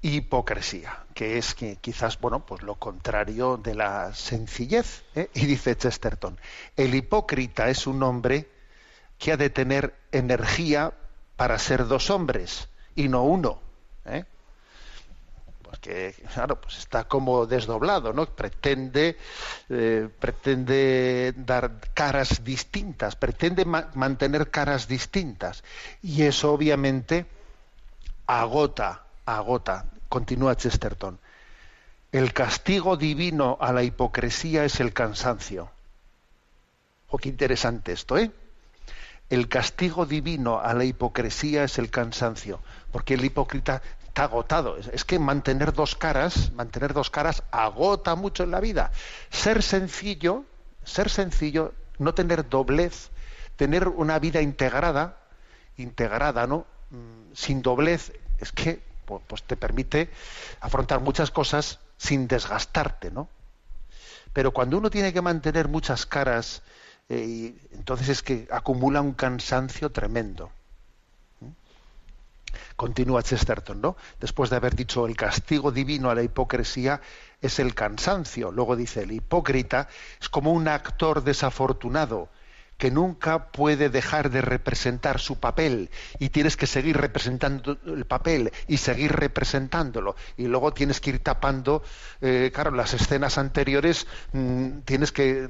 [0.00, 5.04] Hipocresía, que es quizás bueno, pues lo contrario de la sencillez.
[5.14, 5.28] ¿eh?
[5.34, 6.40] Y dice Chesterton,
[6.76, 8.48] el hipócrita es un hombre
[9.18, 10.94] que ha de tener energía
[11.36, 13.60] para ser dos hombres y no uno.
[14.06, 14.24] ¿eh?
[15.80, 18.26] Porque, claro, pues está como desdoblado, ¿no?
[18.26, 19.16] Pretende,
[19.68, 25.62] eh, pretende dar caras distintas, pretende ma- mantener caras distintas.
[26.02, 27.26] Y eso obviamente
[28.26, 31.18] agota, agota, continúa Chesterton.
[32.12, 35.70] El castigo divino a la hipocresía es el cansancio.
[37.10, 38.30] Oh, qué interesante esto, ¿eh?
[39.30, 42.60] El castigo divino a la hipocresía es el cansancio,
[42.92, 43.82] porque el hipócrita
[44.18, 44.76] agotado.
[44.76, 48.90] Es, que mantener dos caras, mantener dos caras agota mucho en la vida.
[49.30, 50.44] Ser sencillo,
[50.84, 53.10] ser sencillo, no tener doblez,
[53.56, 55.18] tener una vida integrada,
[55.76, 56.66] integrada, ¿no?
[56.90, 60.10] Mm, Sin doblez, es que pu- pues te permite
[60.60, 63.28] afrontar muchas cosas sin desgastarte, ¿no?
[64.32, 66.62] Pero cuando uno tiene que mantener muchas caras,
[67.08, 70.50] eh, entonces es que acumula un cansancio tremendo.
[72.76, 73.96] Continúa Chesterton, ¿no?
[74.20, 77.00] Después de haber dicho el castigo divino a la hipocresía
[77.40, 78.50] es el cansancio.
[78.50, 79.88] Luego dice, el hipócrita
[80.20, 82.28] es como un actor desafortunado
[82.78, 88.52] que nunca puede dejar de representar su papel y tienes que seguir representando el papel
[88.68, 90.14] y seguir representándolo.
[90.36, 91.82] Y luego tienes que ir tapando
[92.20, 95.48] eh, claro las escenas anteriores mm, tienes que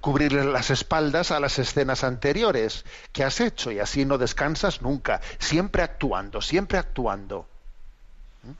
[0.00, 2.84] cubrir las espaldas a las escenas anteriores.
[3.12, 7.48] Que has hecho y así no descansas nunca siempre actuando siempre actuando.
[8.42, 8.52] ¿Mm?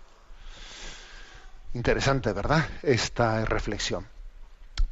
[1.77, 4.07] interesante verdad esta reflexión.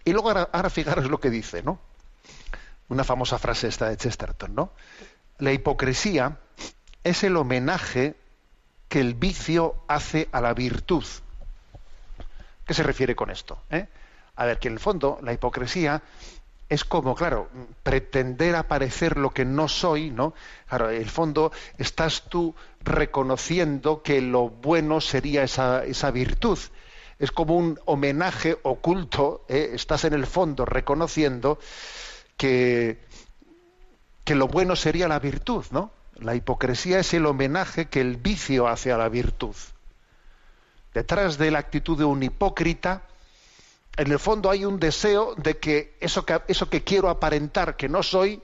[0.05, 1.88] Y luego ahora, ahora fijaros lo que dice no
[2.89, 4.73] una famosa frase esta de Chesterton, ¿no?
[5.39, 6.39] La hipocresía
[7.05, 8.17] es el homenaje
[8.89, 11.05] que el vicio hace a la virtud.
[12.67, 13.63] ¿Qué se refiere con esto?
[13.71, 13.87] eh?
[14.37, 16.03] A ver, que en el fondo la hipocresía
[16.69, 17.49] es como, claro,
[17.83, 20.35] pretender aparecer lo que no soy, ¿no?
[20.69, 26.59] Claro, en el fondo estás tú reconociendo que lo bueno sería esa, esa virtud.
[27.19, 29.71] Es como un homenaje oculto, ¿eh?
[29.73, 31.59] estás en el fondo reconociendo
[32.39, 32.99] que,
[34.25, 35.93] que lo bueno sería la virtud, ¿no?
[36.15, 39.55] La hipocresía es el homenaje que el vicio hace a la virtud.
[40.95, 43.03] Detrás de la actitud de un hipócrita,
[43.97, 47.89] en el fondo hay un deseo de que eso que, eso que quiero aparentar que
[47.89, 48.41] no soy,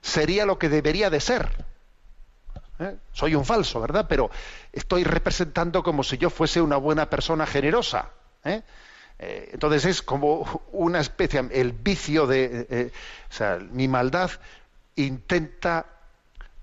[0.00, 1.64] sería lo que debería de ser.
[2.78, 2.96] ¿Eh?
[3.12, 4.06] Soy un falso, ¿verdad?
[4.08, 4.30] Pero
[4.72, 8.10] estoy representando como si yo fuese una buena persona generosa.
[8.44, 8.62] ¿eh?
[9.24, 12.92] Eh, entonces es como una especie, el vicio de, eh, eh,
[13.30, 14.32] o sea, mi maldad
[14.96, 15.86] intenta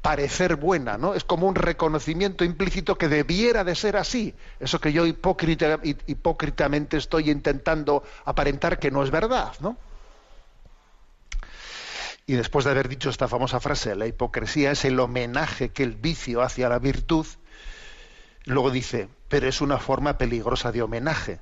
[0.02, 1.14] parecer buena, ¿no?
[1.14, 4.36] Es como un reconocimiento implícito que debiera de ser así.
[4.60, 9.78] Eso que yo hipócrita, hipócritamente estoy intentando aparentar que no es verdad, ¿no?
[12.28, 15.96] Y después de haber dicho esta famosa frase, la hipocresía es el homenaje que el
[15.96, 17.26] vicio hace a la virtud,
[18.44, 21.40] luego dice, pero es una forma peligrosa de homenaje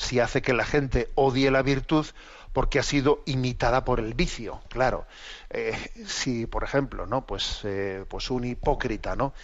[0.00, 2.06] si hace que la gente odie la virtud
[2.54, 4.62] porque ha sido imitada por el vicio.
[4.70, 5.06] Claro,
[5.50, 9.34] eh, si por ejemplo, no, pues, eh, pues un hipócrita, no,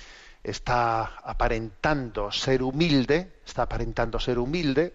[0.42, 4.94] está aparentando ser humilde, está aparentando ser humilde,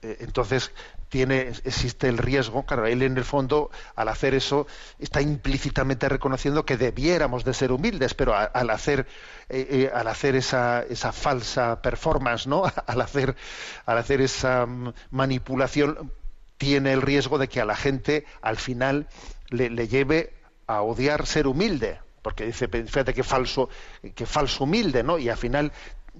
[0.00, 0.70] eh, entonces
[1.12, 4.66] tiene existe el riesgo, claro, él en el fondo al hacer eso
[4.98, 9.06] está implícitamente reconociendo que debiéramos de ser humildes, pero al hacer
[9.50, 12.62] eh, eh, al hacer esa, esa falsa performance, ¿no?
[12.86, 13.36] Al hacer
[13.84, 16.10] al hacer esa mm, manipulación
[16.56, 19.06] tiene el riesgo de que a la gente al final
[19.50, 20.32] le, le lleve
[20.66, 23.68] a odiar ser humilde, porque dice, fíjate qué falso,
[24.14, 25.18] qué falso humilde, ¿no?
[25.18, 25.72] Y al final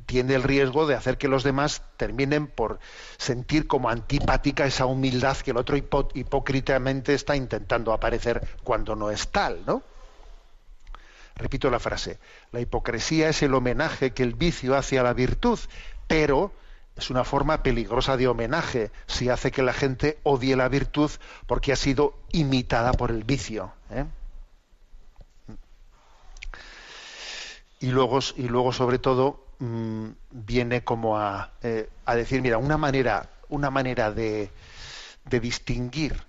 [0.06, 2.78] tiene el riesgo de hacer que los demás terminen por
[3.18, 9.28] sentir como antipática esa humildad que el otro hipócritamente está intentando aparecer cuando no es
[9.28, 9.82] tal, ¿no?
[11.36, 12.18] Repito la frase,
[12.52, 15.58] la hipocresía es el homenaje que el vicio hace a la virtud,
[16.06, 16.52] pero
[16.96, 21.10] es una forma peligrosa de homenaje si hace que la gente odie la virtud
[21.46, 23.72] porque ha sido imitada por el vicio.
[23.90, 24.04] ¿eh?
[27.80, 32.76] Y luego, y luego sobre todo, mm, viene como a, eh, a decir, mira, una
[32.76, 34.50] manera, una manera de,
[35.24, 36.24] de distinguir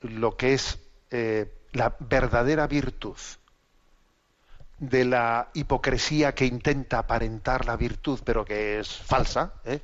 [0.00, 0.78] lo que es
[1.10, 3.16] eh, la verdadera virtud
[4.78, 9.54] de la hipocresía que intenta aparentar la virtud pero que es falsa.
[9.64, 9.80] ¿eh?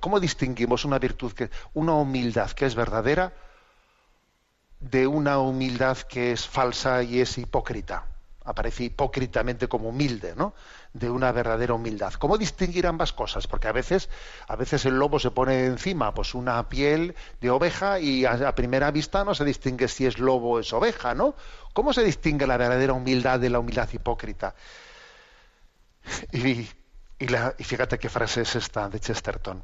[0.00, 3.32] ¿Cómo distinguimos una virtud que una humildad que es verdadera
[4.80, 8.06] de una humildad que es falsa y es hipócrita?
[8.44, 10.52] Aparece hipócritamente como humilde, ¿no?
[10.94, 12.14] De una verdadera humildad.
[12.14, 13.46] ¿Cómo distinguir ambas cosas?
[13.46, 14.08] Porque a veces,
[14.48, 18.90] a veces el lobo se pone encima, pues una piel de oveja y a, primera
[18.90, 21.34] vista no se distingue si es lobo o es oveja, ¿no?
[21.74, 24.54] ¿Cómo se distingue la verdadera humildad de la humildad hipócrita?
[26.32, 26.70] Y, y
[27.58, 29.62] y fíjate qué frase es esta de Chesterton.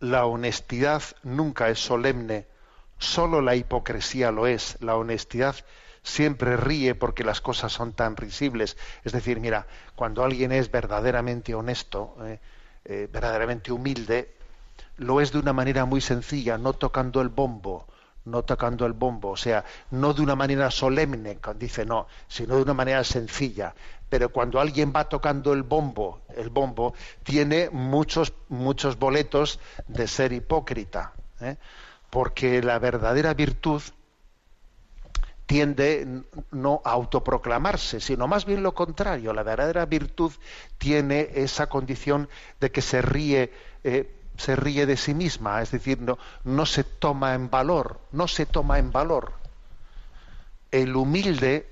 [0.00, 2.46] La honestidad nunca es solemne,
[2.98, 4.76] solo la hipocresía lo es.
[4.80, 5.56] La honestidad
[6.02, 8.76] siempre ríe porque las cosas son tan risibles.
[9.04, 12.40] Es decir, mira, cuando alguien es verdaderamente honesto, eh,
[12.84, 14.34] eh, verdaderamente humilde,
[14.96, 17.86] lo es de una manera muy sencilla, no tocando el bombo,
[18.24, 22.62] no tocando el bombo, o sea, no de una manera solemne, dice no, sino de
[22.62, 23.74] una manera sencilla.
[24.08, 30.32] Pero cuando alguien va tocando el bombo, el bombo tiene muchos muchos boletos de ser
[30.32, 31.56] hipócrita, ¿eh?
[32.10, 33.82] porque la verdadera virtud
[35.52, 39.34] tiende no a autoproclamarse, sino más bien lo contrario.
[39.34, 40.32] La verdadera virtud
[40.78, 43.52] tiene esa condición de que se ríe,
[43.84, 48.46] eh, se de sí misma, es decir, no, no se toma en valor, no se
[48.46, 49.34] toma en valor.
[50.70, 51.68] El humilde,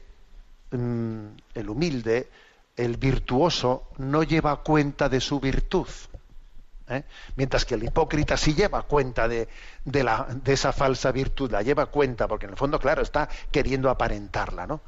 [0.73, 2.29] mm, el humilde,
[2.77, 5.89] el virtuoso, no lleva cuenta de su virtud.
[6.91, 7.05] ¿Eh?
[7.37, 9.49] Mientras que el hipócrita sí lleva cuenta de,
[10.47, 14.81] esa falsa virtud, la lleva cuenta, porque en el fondo, claro, está queriendo aparentarla, ¿no?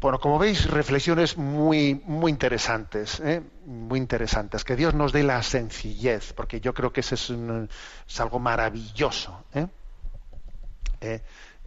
[0.00, 3.42] Bueno, como veis, reflexiones muy, muy interesantes, ¿eh?
[3.64, 4.64] muy interesantes.
[4.64, 7.70] Que Dios nos dé la sencillez, porque yo creo que ese es, un-
[8.06, 9.44] es algo maravilloso.
[9.54, 9.66] ¿eh?
[11.00, 11.22] Eh,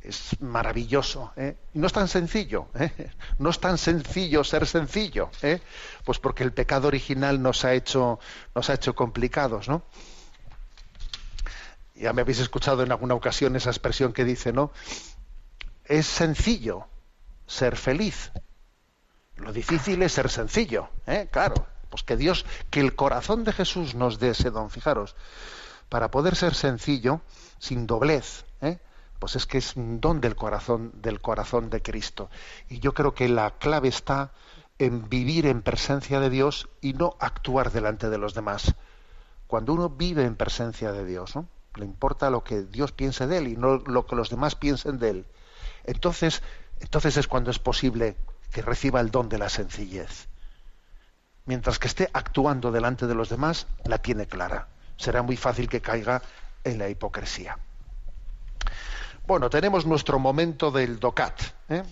[0.08, 1.34] es maravilloso.
[1.36, 1.58] ¿eh?
[1.74, 2.68] Y no es tan sencillo.
[2.76, 3.12] ¿eh?
[3.40, 5.30] No es tan sencillo ser sencillo.
[5.42, 5.62] ¿eh?
[6.04, 8.20] Pues porque el pecado original nos ha hecho,
[8.56, 9.84] nos ha hecho complicados, ¿no?
[11.96, 14.72] Ya me habéis escuchado en alguna ocasión esa expresión que dice, ¿no?
[15.86, 16.88] Es sencillo
[17.48, 18.32] ser feliz.
[19.38, 21.28] Lo difícil es ser sencillo, ¿eh?
[21.32, 21.68] Claro.
[21.90, 24.70] Pues que Dios, que el corazón de Jesús nos dé ese don.
[24.70, 25.16] Fijaros,
[25.90, 27.22] para poder ser sencillo,
[27.60, 28.80] sin doblez, ¿eh?
[29.20, 32.30] Pues es que es un don del corazón, del corazón de Cristo.
[32.70, 34.32] Y yo creo que la clave está
[34.80, 38.76] en vivir en presencia de Dios y no actuar delante de los demás.
[39.48, 41.48] Cuando uno vive en presencia de Dios, ¿no?
[41.76, 45.00] le importa lo que Dios piense de él y no lo que los demás piensen
[45.00, 45.26] de él.
[45.84, 46.42] Entonces,
[46.80, 48.18] entonces es cuando es posible
[48.52, 50.28] que reciba el don de la sencillez.
[51.46, 54.68] Mientras que esté actuando delante de los demás, la tiene clara.
[54.98, 56.22] Será muy fácil que caiga
[56.64, 57.58] en la hipocresía.
[59.28, 61.42] Bueno, tenemos nuestro momento del DOCAT.
[61.68, 61.84] ¿eh?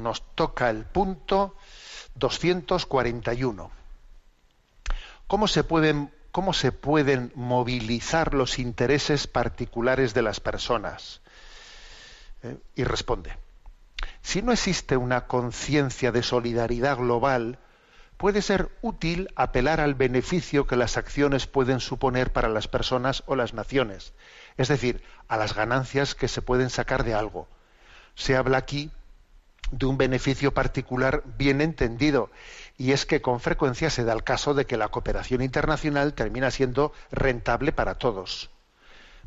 [0.00, 1.54] Nos toca el punto
[2.16, 3.70] 241.
[5.28, 11.20] ¿Cómo se pueden cómo se pueden movilizar los intereses particulares de las personas?
[12.42, 12.56] ¿Eh?
[12.74, 13.38] Y responde,
[14.20, 17.60] si no existe una conciencia de solidaridad global,
[18.16, 23.36] puede ser útil apelar al beneficio que las acciones pueden suponer para las personas o
[23.36, 24.12] las naciones,
[24.56, 27.48] es decir, a las ganancias que se pueden sacar de algo.
[28.14, 28.90] Se habla aquí
[29.70, 32.30] de un beneficio particular bien entendido,
[32.76, 36.50] y es que con frecuencia se da el caso de que la cooperación internacional termina
[36.50, 38.50] siendo rentable para todos.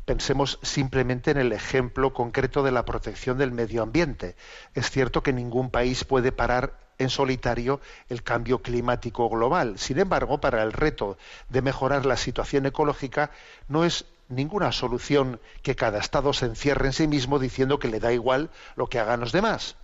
[0.04, 4.36] Pensemos simplemente en el ejemplo concreto de la protección del medio ambiente.
[4.74, 9.78] Es cierto que ningún país puede parar en solitario el cambio climático global.
[9.78, 11.18] Sin embargo, para el reto
[11.50, 13.30] de mejorar la situación ecológica
[13.68, 18.00] no es ninguna solución que cada Estado se encierre en sí mismo diciendo que le
[18.00, 19.76] da igual lo que hagan los demás.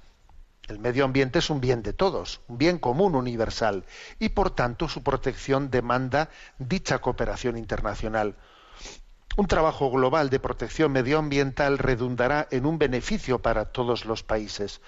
[0.69, 3.85] El medio ambiente es un bien de todos, un bien común universal,
[4.19, 8.37] y por tanto su protección demanda dicha cooperación internacional.
[9.37, 14.81] Un trabajo global de protección medioambiental redundará en un beneficio para todos los países.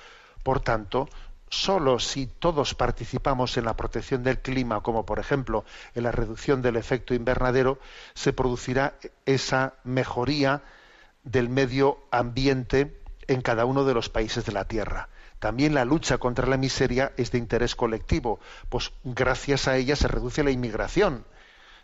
[0.42, 1.08] Por tanto,
[1.48, 6.62] solo si todos participamos en la protección del clima, como por ejemplo en la reducción
[6.62, 7.78] del efecto invernadero,
[8.14, 8.94] se producirá
[9.24, 10.62] esa mejoría
[11.24, 15.08] del medio ambiente en cada uno de los países de la Tierra.
[15.38, 20.08] También la lucha contra la miseria es de interés colectivo, pues gracias a ella se
[20.08, 21.24] reduce la inmigración,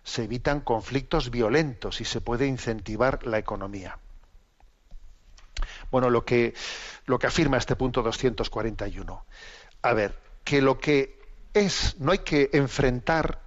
[0.04, 3.98] se evitan conflictos violentos y se puede incentivar la economía.
[5.92, 6.54] Bueno, lo que,
[7.04, 9.26] lo que afirma este punto 241.
[9.82, 11.20] A ver, que lo que
[11.52, 13.42] es, no hay que enfrentar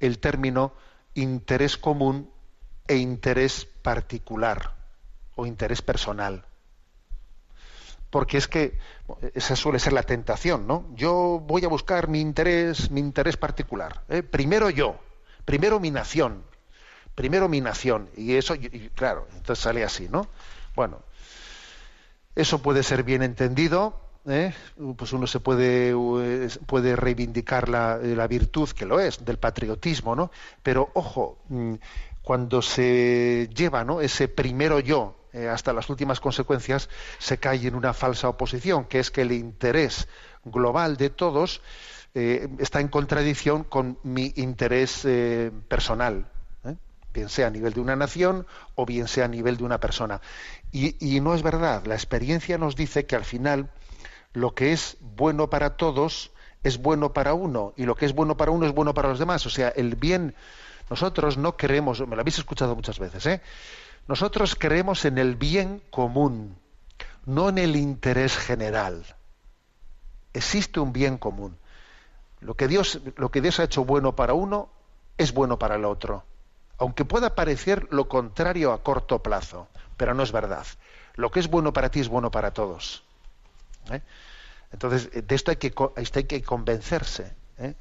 [0.00, 0.72] el término
[1.12, 2.32] interés común
[2.88, 4.74] e interés particular
[5.36, 6.46] o interés personal.
[8.08, 8.78] Porque es que
[9.34, 10.86] esa suele ser la tentación, ¿no?
[10.94, 14.04] Yo voy a buscar mi interés, mi interés particular.
[14.08, 14.22] ¿eh?
[14.22, 14.98] Primero yo,
[15.44, 16.44] primero mi nación,
[17.14, 18.08] primero mi nación.
[18.16, 20.28] Y eso, y claro, entonces sale así, ¿no?
[20.74, 21.02] Bueno,
[22.34, 24.52] eso puede ser bien entendido, ¿eh?
[24.96, 30.14] pues uno se puede, eh, puede reivindicar la, la, virtud, que lo es, del patriotismo,
[30.14, 30.30] ¿no?
[30.62, 31.38] Pero ojo,
[32.22, 34.00] cuando se lleva ¿no?
[34.00, 38.98] ese primero yo eh, hasta las últimas consecuencias, se cae en una falsa oposición, que
[38.98, 40.08] es que el interés
[40.44, 41.62] global de todos
[42.14, 46.39] eh, está en contradicción con mi interés eh, personal, ¿eh?
[47.12, 50.20] Bien sea a nivel de una nación o bien sea a nivel de una persona.
[50.72, 51.84] Y, no es verdad.
[51.86, 53.70] La experiencia nos dice que al final
[54.32, 56.30] lo que es bueno para todos
[56.62, 59.18] es bueno para uno y lo que es bueno para uno es bueno para los
[59.18, 59.44] demás.
[59.46, 60.34] O sea, el bien,
[60.88, 63.40] nosotros no creemos, me lo habéis escuchado muchas veces, ¿eh?
[64.06, 66.56] nosotros creemos en el bien común,
[67.26, 69.04] no en el interés general.
[70.32, 71.56] Existe un bien común.
[72.40, 74.70] Lo que Dios, lo que Dios ha hecho bueno para uno
[75.18, 76.24] es bueno para el otro.
[76.80, 79.68] Aunque pueda parecer lo contrario a corto plazo,
[79.98, 80.66] pero no es verdad.
[81.14, 83.04] Lo que es bueno para ti es bueno para todos.
[83.90, 84.00] ¿eh?
[84.72, 87.34] Entonces, de esto hay que, esto hay que convencerse.
[87.58, 87.74] ¿eh?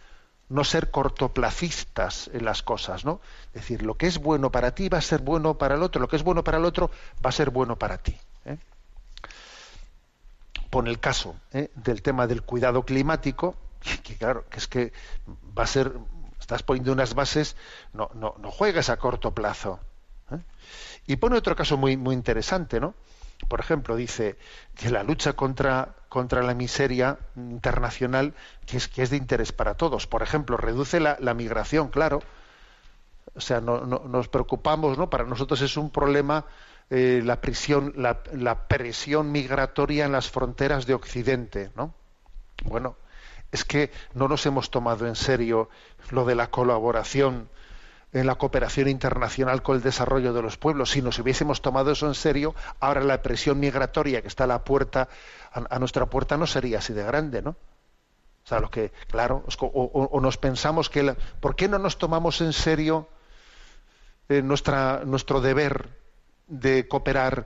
[0.50, 3.22] No ser cortoplacistas en las cosas, ¿no?
[3.54, 6.02] Es decir, lo que es bueno para ti va a ser bueno para el otro,
[6.02, 6.92] lo que es bueno para el otro
[7.24, 8.18] va a ser bueno para ti.
[8.44, 8.58] ¿eh?
[10.70, 13.56] Pone el caso del tema del cuidado climático,
[14.04, 14.92] que claro, que es que
[15.58, 15.94] va a ser,
[16.50, 17.56] estás poniendo unas bases,
[17.94, 19.80] no, no, no juegues a corto plazo.
[20.32, 20.40] ¿eh?
[21.06, 22.96] Y pone otro caso muy, interesante, ¿no?
[23.48, 24.36] Por ejemplo, dice
[24.76, 28.34] que la lucha contra, la miseria internacional
[28.66, 30.08] que es, de interés para todos.
[30.08, 32.24] Por ejemplo, reduce la, migración, claro.
[33.36, 35.08] O sea, no, no, nos preocupamos, ¿no?
[35.08, 36.46] Para nosotros es un problema
[36.90, 41.94] eh, la, prisión, la, presión migratoria en las fronteras de Occidente, ¿no?
[42.64, 42.98] Bueno,
[43.52, 45.70] es que no nos hemos tomado en serio
[46.12, 47.50] lo de la colaboración
[48.12, 50.90] en la cooperación internacional con el desarrollo de los pueblos.
[50.92, 54.64] Si nos hubiésemos tomado eso en serio, ahora la presión migratoria que está a la
[54.64, 55.10] puerta,
[55.52, 57.56] a, a nuestra puerta, no sería así de grande, ¿no?
[58.44, 62.52] O sea, lo que, claro, o, nos pensamos que, ¿por qué no nos tomamos en
[62.52, 63.08] serio
[64.28, 65.90] eh, nuestra, nuestro deber
[66.48, 67.46] de cooperar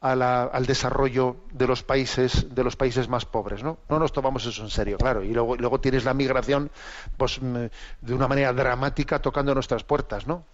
[0.00, 4.12] a la, al desarrollo de los países de los países más pobres no no nos
[4.12, 5.22] tomamos eso en serio claro.
[5.22, 6.70] Y luego luego tienes la migración
[7.16, 10.44] pues de una manera dramática tocando nuestras puertas no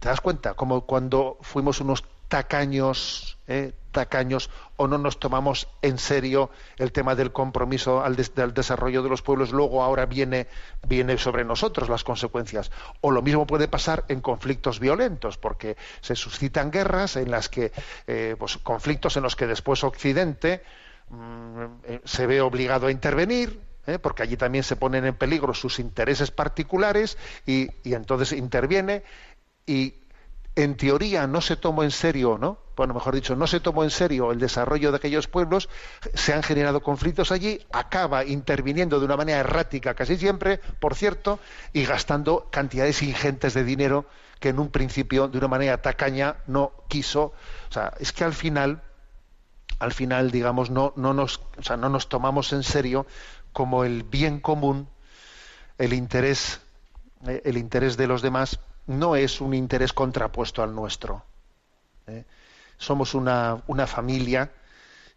[0.00, 5.98] te das cuenta como cuando fuimos unos tacaños eh, tacaños o no nos tomamos en
[5.98, 10.46] serio el tema del compromiso al, desarrollo de los pueblos luego ahora viene
[10.86, 12.70] viene sobre nosotros las consecuencias.
[13.00, 17.72] O lo mismo puede pasar en conflictos violentos porque se suscitan guerras en las que
[18.06, 20.62] eh, pues conflictos en los que después Occidente
[21.08, 21.64] mmm,
[22.04, 23.98] se ve obligado a intervenir ¿eh?
[23.98, 29.02] porque allí también se ponen en peligro sus intereses particulares y entonces interviene
[29.70, 29.94] y
[30.56, 32.58] en teoría no se tomó en serio, ¿no?
[32.76, 35.68] Bueno, mejor dicho, no se tomó en serio el desarrollo de aquellos pueblos,
[36.14, 41.38] se han generado conflictos allí, acaba interviniendo de una manera errática casi siempre, por cierto,
[41.72, 44.06] y gastando cantidades ingentes de dinero
[44.40, 47.32] que en un principio, de una manera tacaña, no quiso.
[47.68, 48.82] O sea, es que al final,
[49.78, 53.06] al final, digamos, no, no, nos, o sea, no nos tomamos en serio
[53.52, 54.88] como el bien común,
[55.78, 56.60] el interés,
[57.28, 58.58] eh, el interés de los demás
[58.90, 61.24] no es un interés contrapuesto al nuestro.
[62.06, 62.24] ¿eh?
[62.76, 64.50] Somos una, familia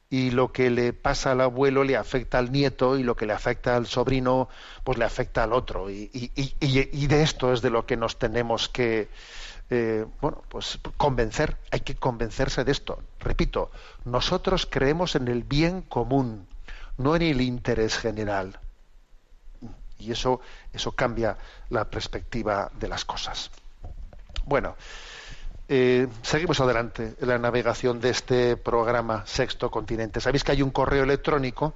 [0.10, 3.34] y lo que le pasa al abuelo le afecta al nieto y lo que le
[3.34, 4.48] afecta al sobrino
[4.84, 5.90] pues le afecta al otro.
[5.90, 9.10] Y de esto es de lo que nos tenemos que
[9.70, 11.58] eh, bueno, pues convencer.
[11.72, 13.02] Hay que convencerse de esto.
[13.20, 13.72] Repito,
[14.06, 16.48] nosotros creemos en el bien común,
[16.98, 18.60] no en el interés general.
[19.98, 20.42] Y eso,
[20.74, 21.38] eso cambia
[21.70, 23.50] la perspectiva de las cosas.
[24.46, 24.76] Bueno,
[25.68, 30.20] eh, seguimos adelante en la navegación de este programa Sexto Continente.
[30.20, 31.74] Sabéis que hay un correo electrónico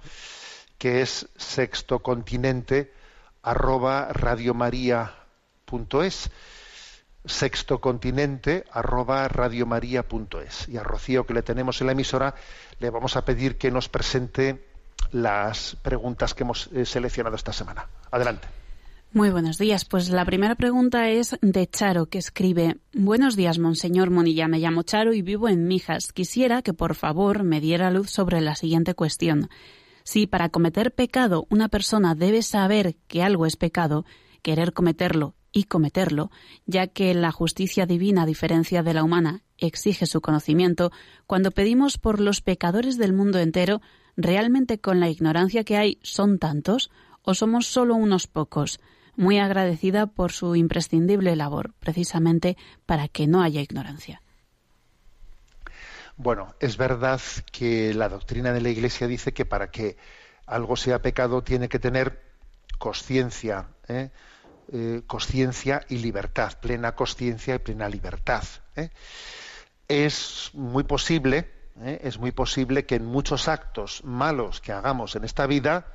[0.78, 2.94] que es sextocontinente
[3.42, 6.30] arroba radiomaria.es
[7.26, 12.36] sextocontinente arroba radiomaria.es y a Rocío que le tenemos en la emisora
[12.80, 14.66] le vamos a pedir que nos presente
[15.12, 17.88] las preguntas que hemos eh, seleccionado esta semana.
[18.12, 18.48] Adelante.
[19.18, 19.84] Muy buenos días.
[19.84, 24.48] Pues la primera pregunta es de Charo, que escribe Buenos días, Monseñor Monilla.
[24.48, 26.14] Me llamo Charo y vivo en Mijas.
[26.14, 29.50] Quisiera que, por favor, me diera luz sobre la siguiente cuestión.
[30.04, 34.06] Si para cometer pecado una persona debe saber que algo es pecado,
[34.44, 36.30] querer cometerlo y cometerlo,
[36.68, 40.92] ya que la justicia divina, a diferencia de la humana, exige su conocimiento,
[41.26, 43.82] cuando pedimos por los pecadores del mundo entero,
[44.16, 46.92] ¿realmente con la ignorancia que hay son tantos
[47.24, 48.80] o somos solo unos pocos?
[49.18, 52.56] Muy agradecida por su imprescindible labor, precisamente
[52.86, 54.22] para que no haya ignorancia.
[56.16, 59.98] Bueno, es verdad que la doctrina de la Iglesia dice que para que
[60.46, 62.24] algo sea pecado tiene que tener
[62.80, 64.10] conciencia, ¿eh?
[64.72, 68.44] eh, conciencia y libertad, plena conciencia y plena libertad.
[68.76, 68.90] ¿eh?
[69.88, 71.52] Es muy posible,
[71.86, 75.94] es muy posible que en muchos actos malos que hagamos en esta vida,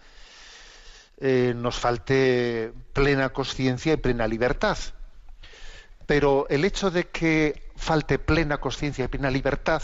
[1.24, 4.76] eh, nos falte plena conciencia y plena libertad.
[6.04, 9.82] Pero el hecho de que falte plena conciencia y plena libertad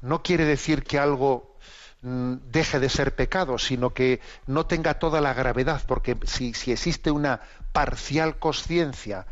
[0.00, 1.58] no quiere decir que algo
[2.00, 6.72] mm, deje de ser pecado, sino que no tenga toda la gravedad, porque si, si
[6.72, 9.26] existe una parcial conciencia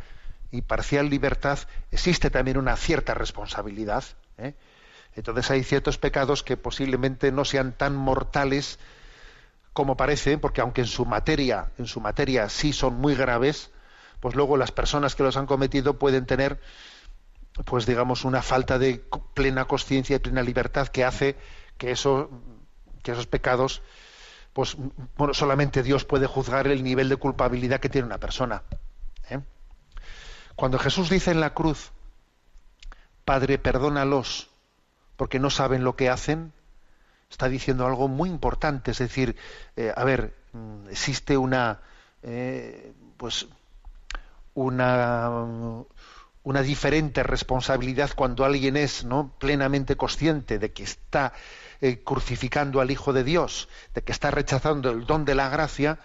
[0.50, 4.04] y parcial libertad, existe también una cierta responsabilidad.
[4.36, 4.52] ¿eh?
[5.16, 8.78] Entonces hay ciertos pecados que posiblemente no sean tan mortales
[9.78, 13.70] como parece, porque aunque en su materia, en su materia sí son muy graves,
[14.18, 16.60] pues luego las personas que los han cometido pueden tener
[17.64, 19.04] pues digamos una falta de
[19.34, 21.36] plena conciencia y plena libertad que hace
[21.76, 22.28] que eso
[23.04, 23.80] que esos pecados
[24.52, 24.76] pues
[25.16, 28.64] bueno solamente Dios puede juzgar el nivel de culpabilidad que tiene una persona
[29.30, 29.38] ¿eh?
[30.56, 31.92] cuando Jesús dice en la cruz
[33.24, 34.50] Padre perdónalos
[35.16, 36.52] porque no saben lo que hacen
[37.30, 39.36] está diciendo algo muy importante es decir
[39.76, 41.80] eh, a ver mm, existe una
[42.22, 43.46] eh, pues
[44.54, 45.30] una
[46.42, 49.34] una diferente responsabilidad cuando alguien es ¿no?
[49.38, 51.34] plenamente consciente de que está
[51.82, 55.98] eh, crucificando al Hijo de Dios, de que está rechazando el don de la gracia,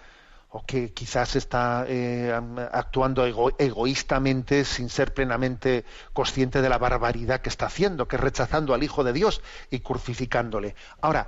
[0.56, 2.32] o que quizás está eh,
[2.70, 3.26] actuando
[3.58, 8.84] egoístamente sin ser plenamente consciente de la barbaridad que está haciendo, que es rechazando al
[8.84, 10.76] Hijo de Dios y crucificándole.
[11.00, 11.26] Ahora,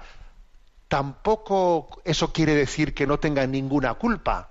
[0.87, 4.51] tampoco eso quiere decir que no tenga ninguna culpa.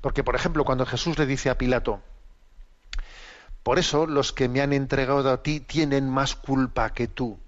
[0.00, 2.00] Porque, por ejemplo, cuando Jesús le dice a Pilato,
[3.62, 7.38] por eso los que me han entregado a ti tienen más culpa que tú.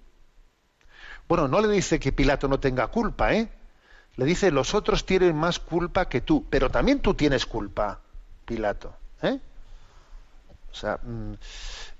[1.27, 3.49] Bueno, no le dice que Pilato no tenga culpa, ¿eh?
[4.17, 8.01] Le dice los otros tienen más culpa que tú, pero también tú tienes culpa,
[8.45, 9.39] Pilato, ¿eh?
[10.71, 11.35] O sea, mm,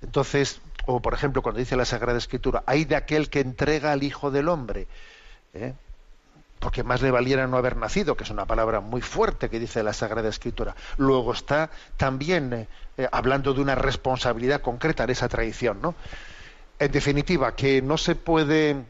[0.01, 4.03] entonces, o por ejemplo, cuando dice la Sagrada Escritura, hay de aquel que entrega al
[4.03, 4.87] Hijo del Hombre.
[5.53, 5.73] ¿eh?
[6.65, 9.83] porque más le valiera no haber nacido, que es una palabra muy fuerte que dice
[9.83, 10.75] la Sagrada Escritura.
[10.97, 15.93] Luego está también eh, eh, hablando de una responsabilidad concreta en esa tradición, ¿no?
[16.79, 18.83] En definitiva, que no se puede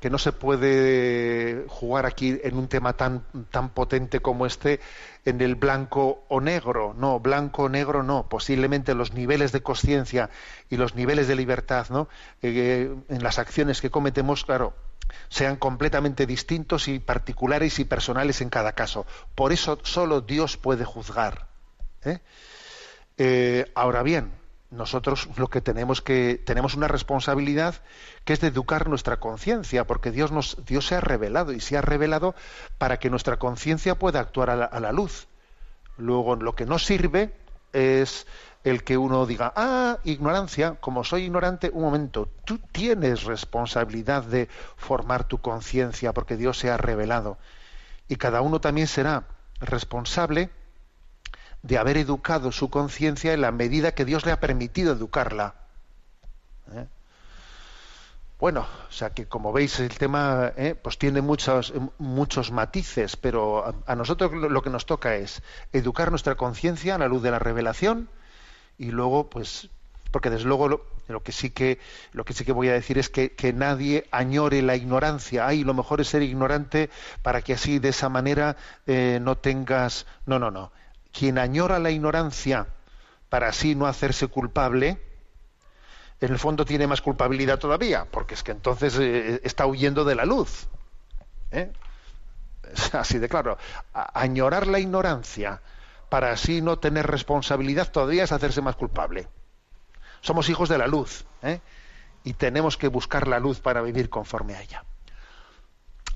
[0.00, 4.80] que no se puede jugar aquí en un tema tan tan potente como este
[5.24, 10.30] en el blanco o negro, no, blanco o negro no, posiblemente los niveles de conciencia
[10.68, 12.08] y los niveles de libertad, ¿no?
[12.42, 14.74] Eh, en las acciones que cometemos, claro,
[15.28, 19.06] sean completamente distintos y particulares y personales en cada caso.
[19.34, 21.46] Por eso solo Dios puede juzgar.
[22.04, 22.18] ¿eh?
[23.18, 24.32] Eh, ahora bien,
[24.70, 27.74] nosotros lo que tenemos que tenemos una responsabilidad
[28.24, 31.76] que es de educar nuestra conciencia, porque Dios nos Dios se ha revelado y se
[31.76, 32.34] ha revelado
[32.78, 35.26] para que nuestra conciencia pueda actuar a la, a la luz.
[35.96, 37.34] Luego, lo que no sirve
[37.72, 38.26] es
[38.64, 44.48] el que uno diga, ah, ignorancia, como soy ignorante, un momento, tú tienes responsabilidad de
[44.76, 47.38] formar tu conciencia porque Dios se ha revelado.
[48.08, 49.24] Y cada uno también será
[49.60, 50.50] responsable
[51.62, 55.54] de haber educado su conciencia en la medida que Dios le ha permitido educarla.
[56.72, 56.86] ¿Eh?
[58.40, 60.74] Bueno, o sea que como veis el tema ¿eh?
[60.74, 65.42] pues tiene muchos, muchos matices, pero a, nosotros lo que nos toca es
[65.74, 68.08] educar nuestra conciencia a la luz de la revelación,
[68.78, 69.68] y luego pues
[70.10, 71.78] porque desde luego lo, que sí que
[72.12, 75.62] lo que sí que voy a decir es que, que, nadie añore la ignorancia ay
[75.62, 76.88] lo mejor es ser ignorante
[77.22, 78.56] para que así de esa manera
[78.86, 80.72] eh, no tengas no no no
[81.12, 82.66] quien añora la ignorancia
[83.28, 85.00] para así no hacerse culpable
[86.20, 90.14] en el fondo tiene más culpabilidad todavía porque es que entonces eh, está huyendo de
[90.14, 90.68] la luz
[91.50, 91.72] ¿eh?
[92.92, 93.58] así de claro
[93.92, 95.60] añorar la ignorancia
[96.10, 99.28] para así no tener responsabilidad todavía es hacerse más culpable.
[100.20, 101.60] Somos hijos de la luz ¿eh?
[102.24, 104.84] y tenemos que buscar la luz para vivir conforme a ella.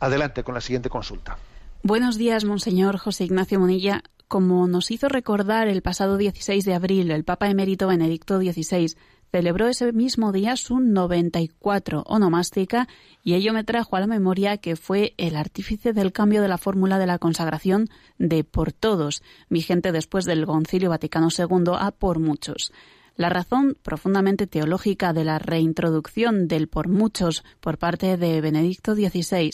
[0.00, 1.38] Adelante con la siguiente consulta.
[1.82, 4.02] Buenos días, Monseñor José Ignacio Monilla.
[4.28, 8.96] Como nos hizo recordar el pasado 16 de abril el Papa emérito Benedicto XVI,
[9.30, 12.88] celebró ese mismo día su 94 onomástica
[13.22, 16.58] y ello me trajo a la memoria que fue el artífice del cambio de la
[16.58, 22.18] fórmula de la consagración de por todos, vigente después del Concilio Vaticano II a por
[22.18, 22.72] muchos.
[23.16, 29.50] La razón profundamente teológica de la reintroducción del por muchos por parte de Benedicto XVI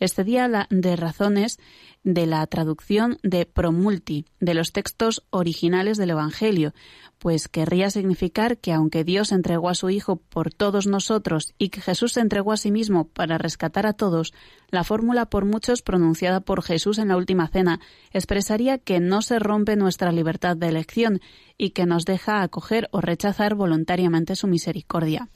[0.00, 1.58] excedía la de razones
[2.04, 6.72] de la traducción de promulti de los textos originales del Evangelio,
[7.18, 11.80] pues querría significar que aunque Dios entregó a su Hijo por todos nosotros y que
[11.80, 14.32] Jesús se entregó a sí mismo para rescatar a todos,
[14.70, 17.80] la fórmula por muchos pronunciada por Jesús en la última cena
[18.12, 21.20] expresaría que no se rompe nuestra libertad de elección
[21.56, 25.28] y que nos deja acoger o rechazar voluntariamente su misericordia.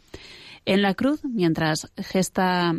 [0.65, 2.75] En la cruz, mientras gesta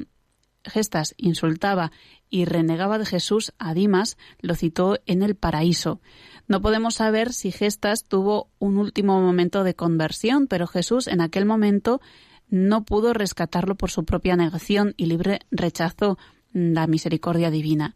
[0.63, 1.91] Gestas insultaba
[2.29, 6.01] y renegaba de Jesús a Dimas, lo citó en el paraíso.
[6.47, 11.45] No podemos saber si Gestas tuvo un último momento de conversión, pero Jesús en aquel
[11.45, 12.01] momento
[12.49, 16.17] no pudo rescatarlo por su propia negación y libre rechazo
[16.53, 17.95] la misericordia divina.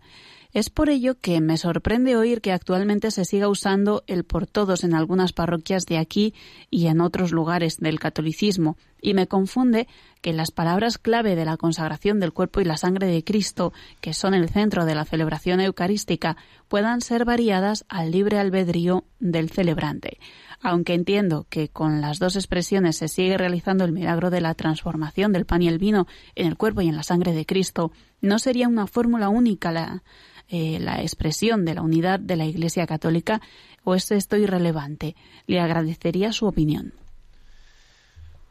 [0.57, 4.83] Es por ello que me sorprende oír que actualmente se siga usando el por todos
[4.83, 6.33] en algunas parroquias de aquí
[6.71, 9.87] y en otros lugares del catolicismo, y me confunde
[10.23, 14.15] que las palabras clave de la consagración del cuerpo y la sangre de Cristo, que
[14.15, 16.37] son el centro de la celebración eucarística,
[16.67, 20.17] puedan ser variadas al libre albedrío del celebrante.
[20.59, 25.33] Aunque entiendo que con las dos expresiones se sigue realizando el milagro de la transformación
[25.33, 27.91] del pan y el vino en el cuerpo y en la sangre de Cristo,
[28.21, 30.01] no sería una fórmula única la,
[30.49, 33.41] eh, la expresión de la unidad de la Iglesia Católica
[33.83, 35.15] o es esto irrelevante.
[35.45, 36.93] Le agradecería su opinión.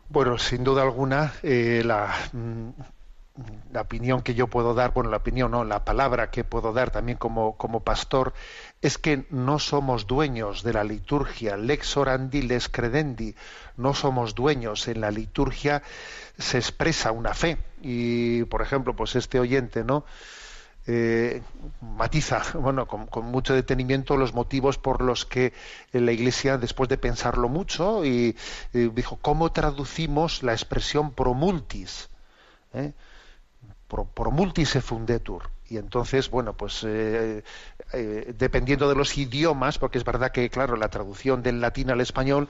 [0.09, 2.69] Bueno, sin duda alguna, eh, la, mm,
[3.73, 6.91] la opinión que yo puedo dar, bueno, la opinión, no, la palabra que puedo dar
[6.91, 8.33] también como, como pastor,
[8.81, 13.35] es que no somos dueños de la liturgia, lex orandi, lex credendi,
[13.77, 14.89] no somos dueños.
[14.89, 15.83] En la liturgia
[16.39, 17.59] se expresa una fe.
[17.83, 20.05] Y, por ejemplo, pues este oyente, ¿no?
[20.89, 21.43] Eh,
[21.81, 25.53] matiza bueno con, mucho detenimiento los motivos por los que
[25.93, 28.37] la Iglesia después de pensarlo mucho y,
[28.73, 32.09] y dijo cómo traducimos la expresión promultis
[32.73, 32.93] ¿Eh?
[33.89, 37.43] Pro, promultis e fundetur y entonces bueno pues eh,
[37.93, 42.01] eh, dependiendo de los idiomas porque es verdad que claro la traducción del latín al
[42.01, 42.49] español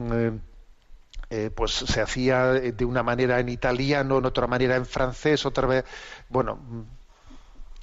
[0.00, 0.32] eh,
[1.30, 5.66] eh, pues se hacía de una manera en italiano, en otra manera en francés, otra
[5.66, 5.84] vez,
[6.28, 6.58] bueno,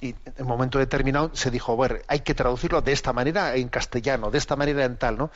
[0.00, 3.68] y en un momento determinado se dijo, bueno, hay que traducirlo de esta manera en
[3.68, 5.30] castellano, de esta manera en tal, ¿no?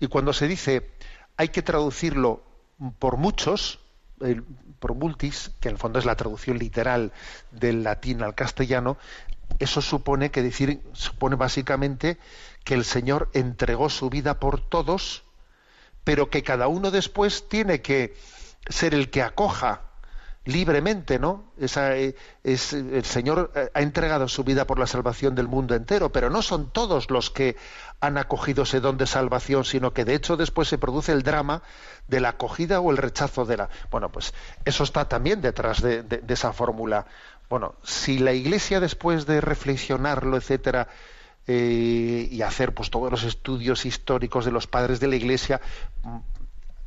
[0.00, 0.90] Y cuando se dice
[1.36, 2.42] hay que traducirlo
[2.98, 3.78] por muchos,
[4.80, 7.12] por multis, que en el fondo es la traducción literal
[7.52, 8.96] del latín al castellano,
[9.58, 12.18] eso supone que decir, supone básicamente
[12.64, 15.24] que el Señor entregó su vida por todos,
[16.04, 18.16] pero que cada uno después tiene que
[18.68, 19.87] ser el que acoja
[20.44, 21.52] libremente, ¿no?
[21.58, 26.30] Esa, es, el Señor ha entregado su vida por la salvación del mundo entero, pero
[26.30, 27.56] no son todos los que
[28.00, 31.62] han acogido ese don de salvación, sino que de hecho después se produce el drama
[32.06, 33.68] de la acogida o el rechazo de la.
[33.90, 34.32] Bueno, pues
[34.64, 37.06] eso está también detrás de, esa fórmula.
[37.50, 40.88] Bueno, si la Iglesia después de reflexionarlo, etcétera,
[41.46, 45.60] eh, y hacer pues todos los estudios históricos de los padres de la Iglesia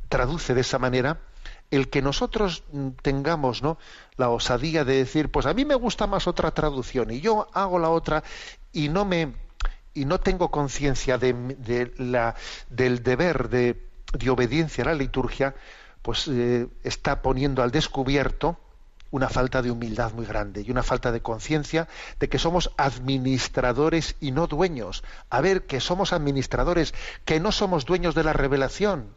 [0.08, 1.18] traduce de esa manera
[1.72, 2.62] el que nosotros
[3.00, 3.78] tengamos ¿no?
[4.16, 7.78] la osadía de decir pues a mí me gusta más otra traducción y yo hago
[7.78, 8.22] la otra
[8.72, 9.32] y no me
[9.94, 11.32] y no tengo conciencia de,
[12.70, 15.54] del deber de, de, obediencia a la liturgia
[16.02, 18.58] pues eh, está poniendo al descubierto
[19.10, 24.16] una falta de humildad muy grande y una falta de conciencia de que somos administradores
[24.20, 25.04] y no dueños.
[25.28, 26.94] A ver, que somos administradores,
[27.26, 29.14] que no somos dueños de la revelación.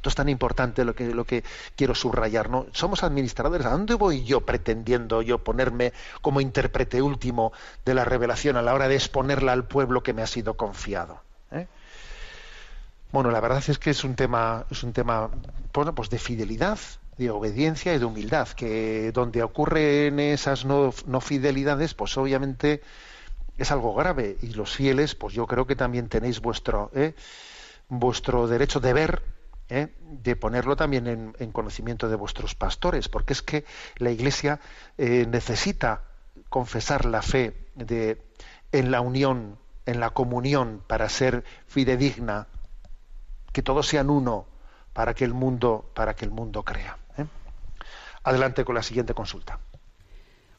[0.00, 1.44] Esto es tan importante lo que, lo que
[1.76, 2.64] quiero subrayar, ¿no?
[2.72, 3.66] Somos administradores.
[3.66, 5.92] ¿A dónde voy yo pretendiendo yo ponerme
[6.22, 7.52] como intérprete último
[7.84, 11.20] de la revelación a la hora de exponerla al pueblo que me ha sido confiado?
[11.52, 11.66] ¿eh?
[13.12, 15.28] Bueno, la verdad es que es un tema, es un tema,
[15.94, 16.78] pues de fidelidad,
[17.18, 22.80] de obediencia y de humildad, que donde ocurren esas no, no, fidelidades, pues obviamente
[23.58, 24.38] es algo grave.
[24.40, 27.12] Y los fieles, pues yo creo que también tenéis vuestro, ¿eh?
[27.90, 29.39] vuestro derecho de ver,
[29.70, 29.88] ¿eh?
[30.00, 33.64] de ponerlo también en, en, conocimiento de vuestros pastores, porque es que
[33.96, 34.60] la Iglesia
[34.98, 36.02] eh, necesita
[36.48, 38.22] confesar la fe de,
[38.72, 42.48] en la unión, en la comunión, para ser fidedigna,
[43.52, 44.46] que todos sean uno,
[44.92, 46.98] para que el mundo, para que el mundo crea.
[48.22, 49.60] Adelante con la siguiente consulta.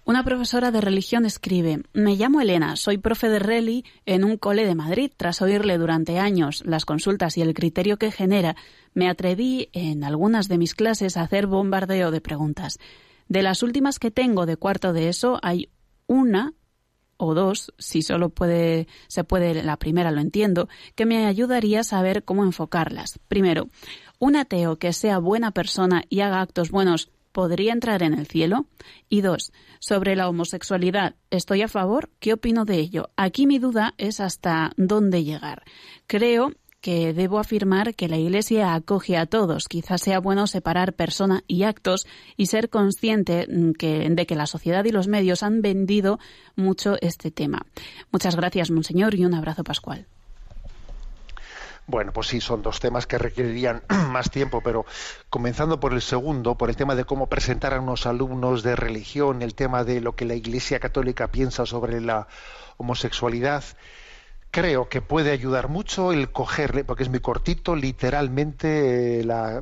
[0.04, 4.66] Una profesora de religión escribe, me llamo Elena, soy profe de reli en un cole
[4.66, 5.12] de Madrid.
[5.16, 8.56] Tras oírle durante años las consultas y el criterio que genera,
[8.96, 12.80] me atreví en algunas de mis clases a hacer bombardeo de preguntas.
[13.28, 15.70] De las últimas que tengo de cuarto de eso, hay
[16.08, 16.56] una
[17.18, 21.84] o dos, si solo puede, se puede la primera, lo entiendo, que me ayudaría a
[21.84, 23.20] saber cómo enfocarlas.
[23.28, 23.70] Primero,
[24.18, 28.66] un ateo que sea buena persona y haga actos buenos podría entrar en el cielo?
[29.10, 32.12] Y dos, sobre la homosexualidad, ¿estoy a favor?
[32.20, 33.10] ¿Qué opino de ello?
[33.18, 35.64] Aquí mi duda es hasta dónde llegar.
[36.06, 36.52] Creo
[36.82, 39.68] que debo afirmar que la Iglesia acoge a todos.
[39.68, 42.08] Quizás sea bueno separar persona y actos
[42.38, 46.20] y ser consciente que, de que la sociedad y los medios han vendido
[46.56, 47.66] mucho este tema.
[48.12, 50.08] Muchas gracias, Monseñor, y un abrazo pascual.
[51.92, 54.86] Bueno, pues sí, son dos temas que requerirían más tiempo, pero
[55.30, 59.42] comenzando por el segundo, por el tema de cómo presentar a unos alumnos de religión,
[59.42, 62.30] el tema de lo que la Iglesia Católica piensa sobre la
[62.78, 63.66] homosexualidad,
[64.52, 69.62] creo que puede ayudar mucho el cogerle, porque es muy cortito, literalmente eh, la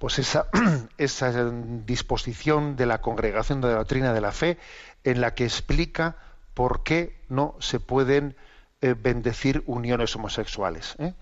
[0.00, 0.48] pues esa,
[0.98, 1.48] esa
[1.86, 4.58] disposición de la Congregación de la Doctrina de la Fe
[5.04, 6.16] en la que explica
[6.54, 8.34] por qué no se pueden
[8.80, 10.96] eh, bendecir uniones homosexuales.
[10.98, 11.14] ¿eh?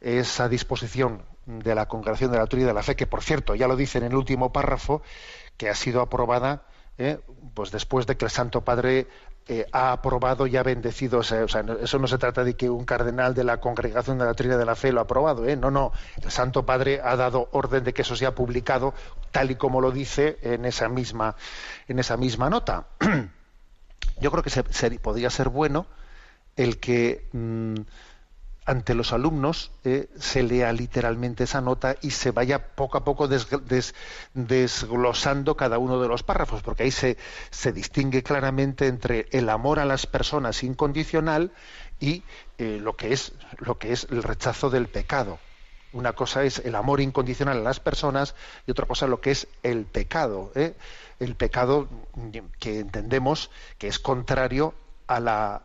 [0.00, 3.68] Esa disposición de la Congregación de la Doctrina de la Fe, que por cierto ya
[3.68, 5.02] lo dice en el último párrafo,
[5.56, 6.64] que ha sido aprobada
[6.98, 7.20] ¿eh?
[7.54, 9.06] pues después de que el Santo Padre
[9.48, 11.20] eh, ha aprobado y ha bendecido.
[11.20, 14.28] O sea, eso no se trata de que un cardenal de la Congregación de la
[14.28, 15.44] Doctrina de la Fe lo ha aprobado.
[15.56, 15.92] No, no.
[16.22, 18.94] El Santo Padre ha dado orden de que eso sea publicado
[19.30, 21.34] tal y como lo dice en esa misma,
[21.88, 22.86] en esa misma nota.
[24.20, 24.62] Yo creo que se,
[25.00, 25.86] podría ser bueno
[26.56, 27.74] el que mm,
[28.64, 33.28] ante los alumnos eh, se lea literalmente esa nota y se vaya poco a poco
[34.34, 37.16] desglosando cada uno de los párrafos, porque ahí se,
[37.72, 41.50] distingue claramente entre el amor a las personas incondicional
[41.98, 42.22] y
[42.58, 45.40] eh, lo, que es, lo que es el rechazo del pecado.
[45.92, 48.34] Una cosa es el amor incondicional a las personas
[48.66, 50.52] y otra cosa lo que es el pecado.
[50.54, 50.74] ¿eh?
[51.18, 51.88] El pecado
[52.58, 54.74] que entendemos que es contrario
[55.06, 55.62] a la,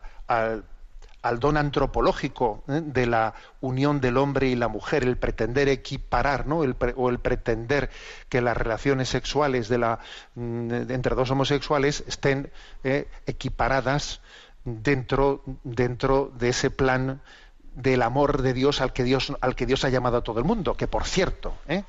[1.27, 2.81] al don antropológico ¿eh?
[2.83, 6.59] de la unión del hombre y la mujer, el pretender equiparar, ¿no?
[6.59, 7.89] o el pretender
[8.29, 9.99] que las relaciones sexuales de la,
[10.35, 12.51] mm, entre dos homosexuales estén
[12.83, 13.07] ¿eh?
[13.25, 14.21] equiparadas
[14.63, 17.21] dentro, dentro de ese plan
[17.75, 20.45] del amor de Dios al que Dios, al que Dios ha llamado a todo el
[20.45, 21.83] mundo, que por cierto, ¿eh?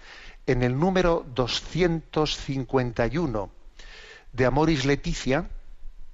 [0.47, 3.51] en el número 251
[4.32, 5.49] de Amoris Leticia,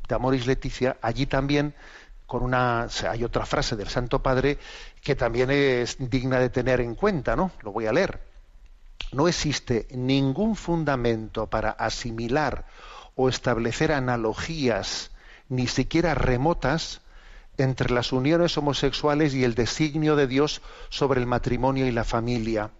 [0.09, 1.75] de Amoris Leticia, allí también
[2.27, 4.59] con una hay otra frase del Santo Padre
[5.03, 7.53] que también es digna de tener en cuenta, ¿no?
[7.63, 8.21] Lo voy a leer.
[9.13, 12.65] No existe ningún fundamento para asimilar
[13.15, 15.11] o establecer analogías
[15.49, 17.01] ni siquiera remotas
[17.59, 22.71] entre las uniones homosexuales y el designio de Dios sobre el matrimonio y la familia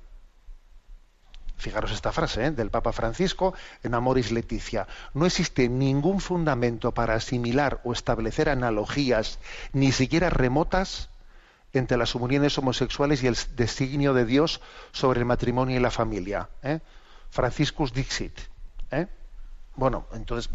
[1.65, 2.51] Fijaros esta frase ¿eh?
[2.51, 4.87] del Papa Francisco en Amoris Leticia.
[5.15, 9.39] No existe ningún fundamento para asimilar o establecer analogías,
[9.73, 11.09] ni siquiera remotas,
[11.73, 14.61] entre las uniones homosexuales y el designio de Dios
[14.93, 16.51] sobre el matrimonio y la familia.
[16.63, 16.81] ¿eh?
[17.31, 18.39] Franciscus Dixit.
[18.91, 19.07] ¿eh?
[19.75, 20.51] Bueno, entonces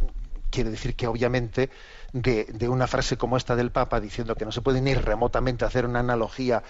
[0.50, 1.70] quiere decir que obviamente
[2.14, 5.86] de, una frase como esta del Papa diciendo que no se puede ni remotamente hacer
[5.86, 6.64] una analogía,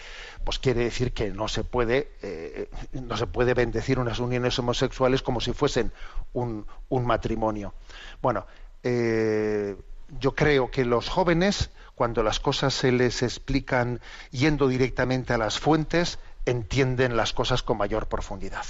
[0.44, 5.22] pues quiere decir que no se puede, eh, no se puede bendecir unas uniones homosexuales
[5.22, 5.92] como si fuesen
[6.34, 7.74] un, matrimonio.
[8.22, 8.46] Bueno,
[8.84, 9.76] eh,
[10.20, 14.02] yo creo que los jóvenes, cuando las cosas se les explican
[14.32, 18.66] yendo directamente a las fuentes, entienden las cosas con mayor profundidad.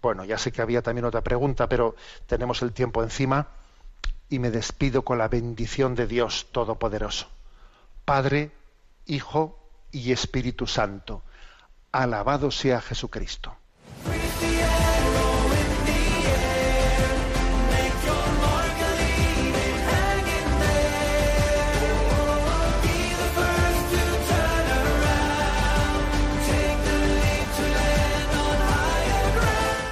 [0.00, 1.96] Bueno, ya sé que había también otra pregunta, pero
[2.26, 3.48] tenemos el tiempo encima
[4.30, 7.28] y me despido con la bendición de Dios Todopoderoso.
[8.04, 8.52] Padre,
[9.06, 9.58] Hijo
[9.90, 11.22] y Espíritu Santo.
[11.92, 13.56] Alabado sea Jesucristo.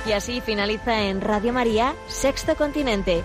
[0.07, 3.25] Y así finaliza en Radio María, Sexto Continente